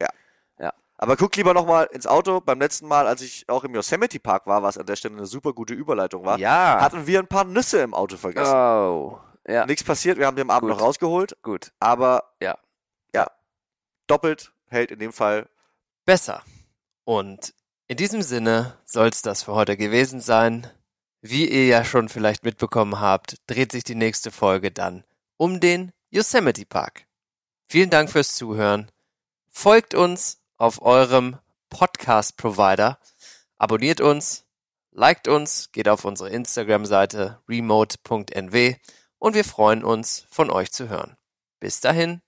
Aber 0.98 1.18
guck 1.18 1.36
lieber 1.36 1.52
nochmal 1.52 1.90
ins 1.92 2.06
Auto. 2.06 2.40
Beim 2.40 2.58
letzten 2.58 2.88
Mal, 2.88 3.06
als 3.06 3.20
ich 3.20 3.46
auch 3.50 3.64
im 3.64 3.74
Yosemite 3.74 4.18
Park 4.18 4.46
war, 4.46 4.62
was 4.62 4.78
an 4.78 4.86
der 4.86 4.96
Stelle 4.96 5.14
eine 5.14 5.26
super 5.26 5.52
gute 5.52 5.74
Überleitung 5.74 6.24
war, 6.24 6.38
Ja. 6.38 6.80
hatten 6.80 7.06
wir 7.06 7.18
ein 7.18 7.26
paar 7.26 7.44
Nüsse 7.44 7.80
im 7.82 7.92
Auto 7.92 8.16
vergessen. 8.16 8.54
Oh. 8.54 9.20
Ja, 9.46 9.66
Nichts 9.66 9.84
passiert, 9.84 10.16
wir 10.16 10.24
haben 10.26 10.36
die 10.36 10.40
am 10.40 10.48
Abend 10.48 10.70
Gut. 10.70 10.78
noch 10.78 10.82
rausgeholt, 10.86 11.36
gut. 11.42 11.70
aber 11.80 12.24
Ja. 12.40 12.56
ja, 13.14 13.26
doppelt 14.06 14.54
hält 14.68 14.90
in 14.90 14.98
dem 14.98 15.12
Fall. 15.12 15.48
Besser. 16.04 16.42
Und 17.04 17.54
in 17.88 17.96
diesem 17.96 18.22
Sinne 18.22 18.76
soll 18.84 19.08
es 19.08 19.22
das 19.22 19.44
für 19.44 19.54
heute 19.54 19.76
gewesen 19.76 20.20
sein. 20.20 20.70
Wie 21.20 21.48
ihr 21.48 21.66
ja 21.66 21.84
schon 21.84 22.08
vielleicht 22.08 22.44
mitbekommen 22.44 23.00
habt, 23.00 23.36
dreht 23.46 23.72
sich 23.72 23.84
die 23.84 23.94
nächste 23.94 24.30
Folge 24.30 24.70
dann 24.70 25.04
um 25.36 25.60
den 25.60 25.92
Yosemite 26.10 26.66
Park. 26.66 27.06
Vielen 27.68 27.90
Dank 27.90 28.10
fürs 28.10 28.34
Zuhören. 28.34 28.90
Folgt 29.50 29.94
uns 29.94 30.40
auf 30.56 30.82
eurem 30.82 31.38
Podcast-Provider. 31.70 32.98
Abonniert 33.58 34.00
uns, 34.00 34.46
liked 34.92 35.28
uns, 35.28 35.72
geht 35.72 35.88
auf 35.88 36.04
unsere 36.04 36.30
Instagram-Seite 36.30 37.42
remote.nw 37.48 38.74
und 39.18 39.34
wir 39.34 39.44
freuen 39.44 39.84
uns, 39.84 40.26
von 40.30 40.50
euch 40.50 40.72
zu 40.72 40.88
hören. 40.88 41.16
Bis 41.60 41.80
dahin. 41.80 42.22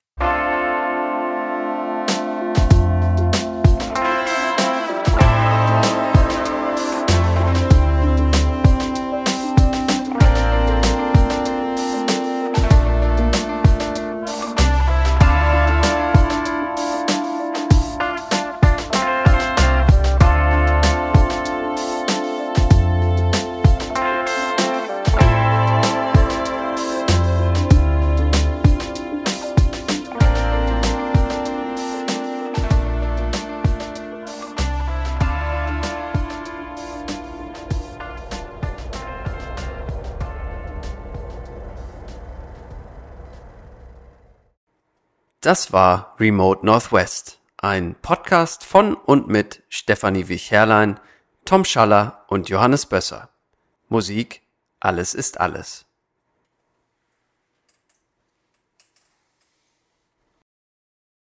Das 45.48 45.72
war 45.72 46.14
Remote 46.20 46.66
Northwest, 46.66 47.40
ein 47.56 47.94
Podcast 48.02 48.64
von 48.64 48.92
und 48.92 49.28
mit 49.28 49.62
Stefanie 49.70 50.28
Wich-Herrlein, 50.28 51.00
Tom 51.46 51.64
Schaller 51.64 52.26
und 52.28 52.50
Johannes 52.50 52.84
Bösser. 52.84 53.30
Musik 53.88 54.42
Alles 54.78 55.14
ist 55.14 55.40
alles. 55.40 55.87